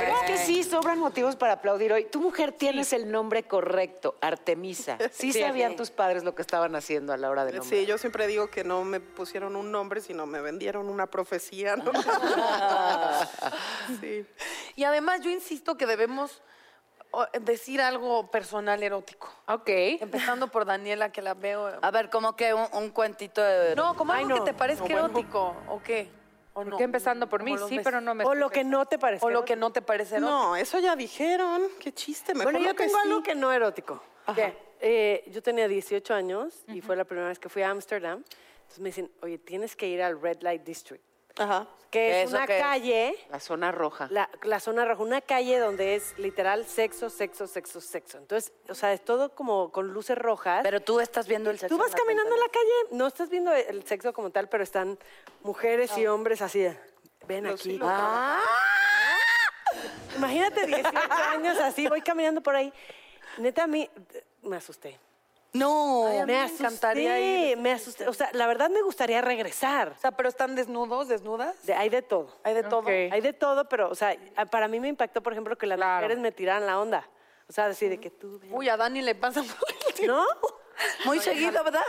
[0.00, 2.04] Pero es que sí, sobran motivos para aplaudir hoy.
[2.04, 4.98] Tu mujer tienes el nombre correcto, Artemisa.
[5.12, 5.40] Sí, Sí.
[5.40, 7.70] sabían tus padres lo que estaban haciendo a la hora de nombrar.
[7.78, 11.76] Sí, yo siempre digo que no me pusieron un nombre, sino me vendieron una profecía.
[11.76, 11.92] ¿no?
[14.00, 14.26] sí.
[14.76, 16.42] Y además yo insisto que debemos
[17.42, 19.30] decir algo personal erótico.
[19.46, 19.68] Ok.
[20.00, 21.70] Empezando por Daniela, que la veo.
[21.80, 23.76] A ver, como que un, un cuentito de...
[23.76, 25.06] No, como algo Ay, que te parezca No, bueno.
[25.06, 26.10] erótico, ¿o qué?
[26.56, 26.76] ¿O ¿Por no?
[26.78, 27.50] qué empezando por mí?
[27.50, 28.24] ¿Cómo los Sí, pero no me...
[28.24, 29.26] O lo que no te parece.
[29.26, 30.38] O lo que no te parece erótico.
[30.38, 31.62] No, eso ya dijeron.
[31.80, 32.32] Qué chiste.
[32.32, 33.08] Mejor Bueno, yo lo que tengo sí.
[33.08, 34.02] algo que no erótico.
[34.34, 34.56] ¿Qué?
[34.80, 38.22] Eh, yo tenía 18 años y fue la primera vez que fui a Ámsterdam.
[38.62, 41.02] Entonces me dicen, oye, tienes que ir al Red Light District,
[41.36, 41.66] Ajá.
[41.90, 42.62] que es ¿Eso una qué es?
[42.62, 44.08] calle, La zona roja.
[44.10, 48.18] la, la zona roja, una calle donde es literal sexo, sexo, sexo, sexo.
[48.18, 50.60] Entonces, o sea, es todo como con luces rojas.
[50.62, 51.74] Pero tú estás viendo el sexo.
[51.74, 54.62] Tú vas la caminando en la calle, no estás viendo el sexo como tal, pero
[54.64, 54.98] están
[55.42, 56.66] mujeres y hombres así.
[57.26, 57.78] Ven aquí.
[57.82, 58.40] Ah.
[60.16, 60.98] Imagínate 18
[61.32, 62.72] años así, voy caminando por ahí.
[63.38, 63.88] Neta, a mí
[64.42, 64.98] me asusté.
[65.54, 66.06] No.
[66.08, 67.56] Ay, Me me asusté, encantaría ir.
[67.56, 68.06] me asusté.
[68.08, 69.94] O sea, la verdad me gustaría regresar.
[69.96, 71.54] O sea, pero están desnudos, desnudas.
[71.64, 72.28] De- hay de todo.
[72.42, 72.86] Hay de todo.
[72.88, 74.14] Hay de todo, pero, o sea,
[74.50, 75.94] para mí me impactó, por ejemplo, que las Claro.
[76.02, 77.08] mujeres me tiraran la onda.
[77.48, 78.38] O sea, decir de que tú...
[78.40, 78.52] ven.
[78.52, 79.42] Uy, a Dani le pasa
[80.06, 80.24] ¿No?
[81.04, 81.82] Muy seguido, ¿verdad?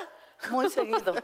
[0.50, 1.16] Muy seguido.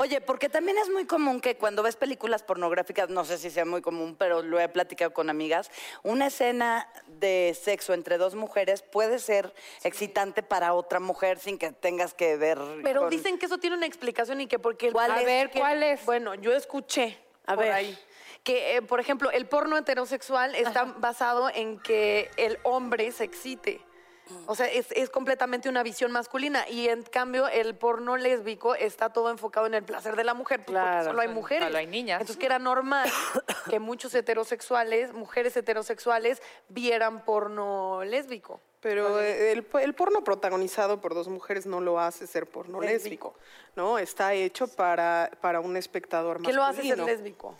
[0.00, 3.64] Oye, porque también es muy común que cuando ves películas pornográficas, no sé si sea
[3.64, 5.70] muy común, pero lo he platicado con amigas,
[6.02, 11.72] una escena de sexo entre dos mujeres puede ser excitante para otra mujer sin que
[11.72, 12.58] tengas que ver.
[12.82, 14.88] Pero con- dicen que eso tiene una explicación y que porque...
[14.88, 15.26] el- ¿Cuál a es?
[15.26, 15.50] ver.
[15.50, 16.04] ¿cuál es?
[16.04, 17.72] Bueno, yo escuché A por ver.
[17.72, 17.98] ahí
[18.42, 23.80] que, eh, por ejemplo, el porno heterosexual está basado en que el hombre se excite.
[24.46, 29.12] O sea, es, es completamente una visión masculina y en cambio el porno lésbico está
[29.12, 31.04] todo enfocado en el placer de la mujer, pues, porque Claro.
[31.04, 31.64] solo hay mujeres.
[31.68, 32.20] Solo hay niñas.
[32.20, 33.10] Entonces que era normal
[33.70, 38.60] que muchos heterosexuales, mujeres heterosexuales, vieran porno lésbico.
[38.80, 43.34] Pero el, el porno protagonizado por dos mujeres no lo hace ser porno lésbico,
[43.76, 43.96] ¿no?
[43.96, 47.56] Está hecho para, para un espectador ¿Qué lo hace ser masculino.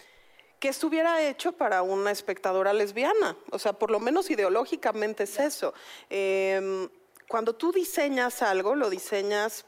[0.62, 0.62] Lésbico?
[0.62, 3.36] que estuviera hecho para una espectadora lesbiana.
[3.50, 5.74] O sea, por lo menos ideológicamente es eso.
[6.08, 6.88] Eh,
[7.28, 9.64] cuando tú diseñas algo, lo diseñas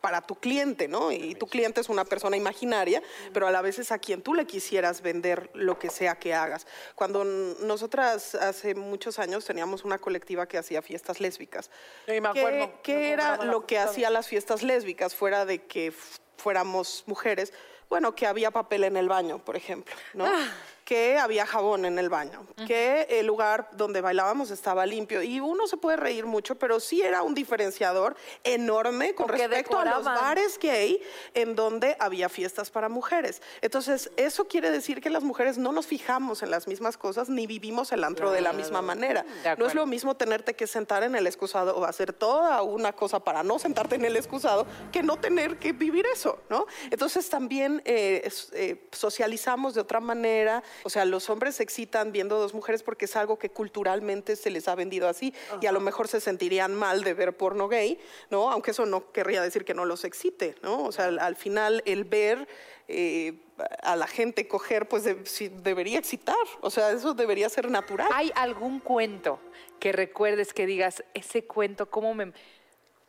[0.00, 1.12] para tu cliente, ¿no?
[1.12, 3.00] Y tu cliente es una persona imaginaria,
[3.32, 6.34] pero a la vez es a quien tú le quisieras vender lo que sea que
[6.34, 6.66] hagas.
[6.96, 11.70] Cuando nosotras hace muchos años teníamos una colectiva que hacía fiestas lésbicas.
[12.06, 12.72] Sí, me ¿Qué- acuerdo.
[12.82, 15.92] ¿Qué, Me era lo que hacía las fiestas lésbicas fuera de que
[16.36, 17.52] fuéramos mujeres?
[17.92, 20.24] Bueno, que había papel en el baño, por ejemplo, ¿no?
[20.24, 20.48] Ah.
[20.84, 25.22] Que había jabón en el baño, que el lugar donde bailábamos estaba limpio.
[25.22, 29.84] Y uno se puede reír mucho, pero sí era un diferenciador enorme con respecto a
[29.84, 31.00] los bares gay
[31.34, 33.42] en donde había fiestas para mujeres.
[33.60, 37.46] Entonces, eso quiere decir que las mujeres no nos fijamos en las mismas cosas ni
[37.46, 39.24] vivimos el antro de la misma manera.
[39.58, 43.20] No es lo mismo tenerte que sentar en el excusado o hacer toda una cosa
[43.20, 46.66] para no sentarte en el excusado que no tener que vivir eso, ¿no?
[46.90, 52.38] Entonces también eh, eh, socializamos de otra manera, o sea, los hombres se excitan viendo
[52.38, 55.80] dos mujeres porque es algo que culturalmente se les ha vendido así y a lo
[55.80, 57.98] mejor se sentirían mal de ver porno gay,
[58.30, 58.50] ¿no?
[58.50, 60.82] Aunque eso no querría decir que no los excite, ¿no?
[60.84, 62.46] O sea, al, al final el ver
[62.88, 63.34] eh,
[63.82, 68.08] a la gente coger, pues de- debería excitar, o sea, eso debería ser natural.
[68.12, 69.38] ¿Hay algún cuento
[69.78, 72.32] que recuerdes que digas, ese cuento, cómo me...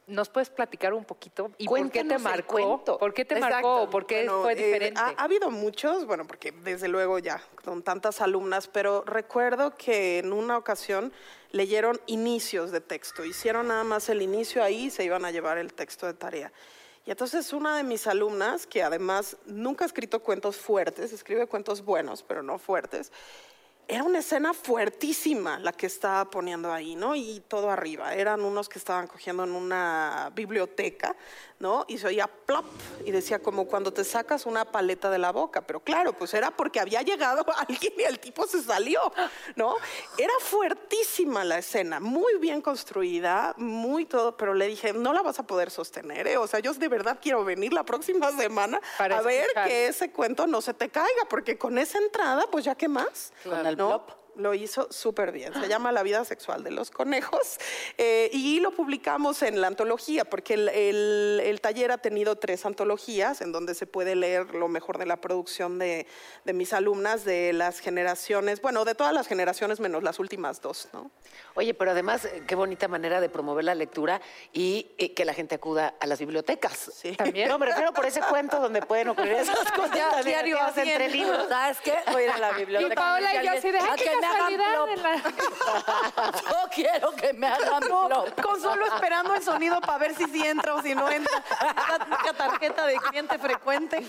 [0.07, 1.51] ¿Nos puedes platicar un poquito?
[1.57, 2.97] ¿Y por qué te Cuéntanos marcó?
[2.99, 3.67] ¿Por qué te Exacto.
[3.67, 3.89] marcó?
[3.89, 4.99] ¿Por qué Bueno, fue eh, diferente?
[4.99, 10.19] ha, ha habido muchos, bueno, porque desde luego ya con tantas alumnas, pero recuerdo que
[10.19, 11.13] en una ocasión
[11.51, 15.57] leyeron inicios de texto, hicieron nada más el inicio ahí y se iban a llevar
[15.57, 16.51] el texto de tarea.
[17.05, 21.83] Y entonces una de mis alumnas, que además nunca ha escrito cuentos fuertes, escribe cuentos
[21.83, 23.11] buenos, pero no fuertes,
[23.87, 27.15] era una escena fuertísima la que estaba poniendo ahí, ¿no?
[27.15, 28.13] Y todo arriba.
[28.13, 31.15] Eran unos que estaban cogiendo en una biblioteca,
[31.63, 31.85] ¿no?
[31.87, 32.65] Y se oía plop
[33.05, 35.61] y decía como cuando te sacas una paleta de la boca.
[35.61, 38.99] Pero claro, pues era porque había llegado alguien y el tipo se salió,
[39.55, 39.77] ¿no?
[40.17, 45.39] Era fuertísima la escena, muy bien construida, muy todo, pero le dije, no la vas
[45.39, 46.37] a poder sostener, ¿eh?
[46.37, 50.11] O sea, yo de verdad quiero venir la próxima semana Para a ver que ese
[50.11, 53.31] cuento no se te caiga, porque con esa entrada, pues ya qué más.
[53.43, 54.22] Con el plop.
[54.35, 55.53] Lo hizo súper bien.
[55.53, 57.59] Se llama La vida sexual de los conejos
[57.97, 62.65] eh, y lo publicamos en la antología, porque el, el- el taller ha tenido tres
[62.65, 66.07] antologías en donde se puede leer lo mejor de la producción de,
[66.45, 70.87] de mis alumnas, de las generaciones, bueno, de todas las generaciones menos las últimas dos,
[70.93, 71.11] ¿no?
[71.55, 74.19] Oye, pero además, eh, qué bonita manera de promover la lectura
[74.51, 76.91] y eh, que la gente acuda a las bibliotecas.
[76.95, 77.11] Sí.
[77.15, 77.47] También.
[77.49, 81.47] No, me refiero por ese cuento donde pueden ocurrir esas cosas Ya, diario entre libros.
[81.49, 81.93] ¿Sabes qué?
[82.11, 82.93] Voy a ir a la biblioteca.
[82.93, 84.73] Y Paola y yo así de, A ay, qué que me hagan casualidad.
[84.73, 84.89] plop.
[84.89, 88.41] en la- Yo quiero que me hagan No, plop.
[88.41, 91.31] con solo esperando el sonido para ver si sí entra o si no entra.
[92.25, 94.03] La tarjeta de cliente frecuente.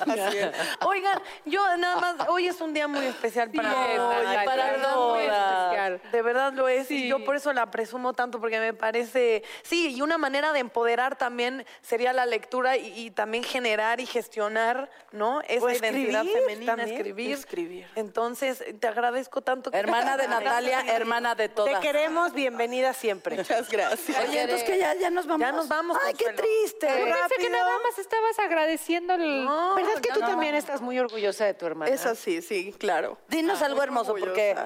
[0.87, 3.85] Oigan, yo nada más, hoy es un día muy especial para Sí, mí.
[3.95, 5.63] es, Ay, ay, para de verdad, muy todas.
[5.63, 6.01] especial.
[6.13, 9.95] De verdad lo es y yo por eso la presumo tanto porque me parece, sí,
[9.95, 14.91] y una manera de empoderar también sería la lectura y, y también generar y gestionar,
[15.13, 15.41] ¿no?
[15.43, 17.33] Esa identidad femenina, también, escribir.
[17.33, 17.87] escribir.
[17.95, 19.71] Entonces, te agradezco tanto.
[19.71, 21.81] que- Hermana de Natalia, hermana de Te todas.
[21.81, 23.37] queremos, bienvenida siempre.
[23.37, 24.29] Muchas gracias.
[24.29, 25.41] Oye, entonces que ya, ya nos vamos.
[25.41, 26.87] Ya nos vamos, Ay, qué triste.
[26.87, 29.45] Yo pensé que nada más estabas agradeciendo el...
[29.45, 30.27] No, ¿Verdad que tú no.
[30.27, 31.91] también estás muy orgullosa de tu hermana?
[31.93, 33.19] Es así, sí, claro.
[33.29, 34.31] Dinos algo hermoso, orgullosa.
[34.31, 34.57] porque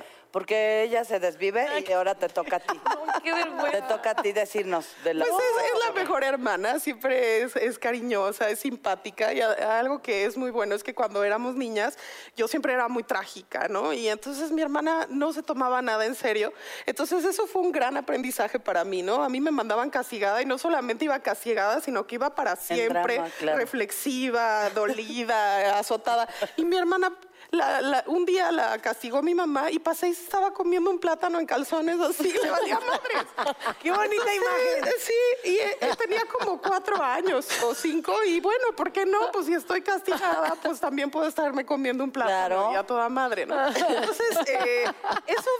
[0.82, 2.80] ella se desvive y ahora te toca a ti.
[2.84, 3.70] Ay, qué vergüenza.
[3.70, 5.24] Te toca a ti decirnos de la...
[5.24, 10.00] Pues es, es la mejor hermana, siempre es, es cariñosa, es simpática y a- algo
[10.02, 11.98] que es muy bueno es que cuando éramos niñas
[12.36, 13.92] yo siempre era muy trágica, ¿no?
[13.92, 16.52] Y entonces mi hermana no se tomaba nada en serio.
[16.86, 19.22] Entonces eso fue un gran aprendizaje para mí, ¿no?
[19.24, 23.14] A mí me mandaban castigada y no solamente iba castigada, sino que iba para siempre
[23.14, 23.58] drama, claro.
[23.58, 26.28] reflexiva, dolida, azotada.
[26.56, 27.12] Y mi hermana...
[27.50, 31.40] la- la- un día la castigó mi mamá y pasé y estaba comiendo un plátano
[31.40, 33.24] en calzones así, le valía madres.
[33.82, 34.92] Qué bonita imagen.
[35.00, 39.30] Sí, y tenía como cuatro años o cinco y bueno, ¿por qué no?
[39.32, 42.72] Pues si estoy castigada, pues también puedo estarme comiendo un plátano Claro.
[42.72, 43.54] y a toda madre, ¿no?
[43.68, 44.84] Entonces, eh,
[45.26, 45.50] eso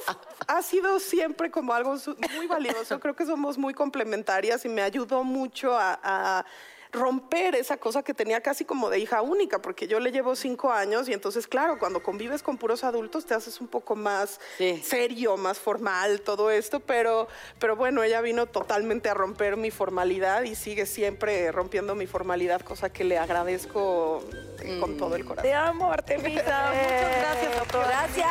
[0.46, 1.96] ha sido siempre como algo
[2.36, 3.00] muy valioso.
[3.00, 5.98] Creo que somos muy complementarias y me ayudó mucho a...
[6.02, 6.44] a
[6.92, 10.72] romper esa cosa que tenía casi como de hija única, porque yo le llevo cinco
[10.72, 14.80] años y entonces, claro, cuando convives con puros adultos te haces un poco más Sí.
[14.84, 17.28] serio, más formal, todo esto, pero,
[17.58, 22.60] pero bueno, ella vino totalmente a romper mi formalidad y sigue siempre rompiendo mi formalidad,
[22.62, 24.22] cosa que le agradezco
[24.60, 25.42] eh, con todo el corazón.
[25.50, 26.72] Te amo, Artemisa.
[26.72, 27.86] Muchas gracias, doctora.
[27.86, 28.26] Gracias.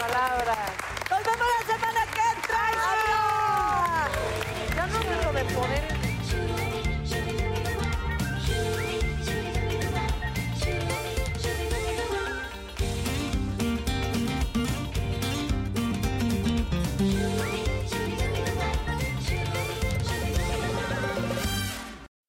[0.00, 0.85] Palabras.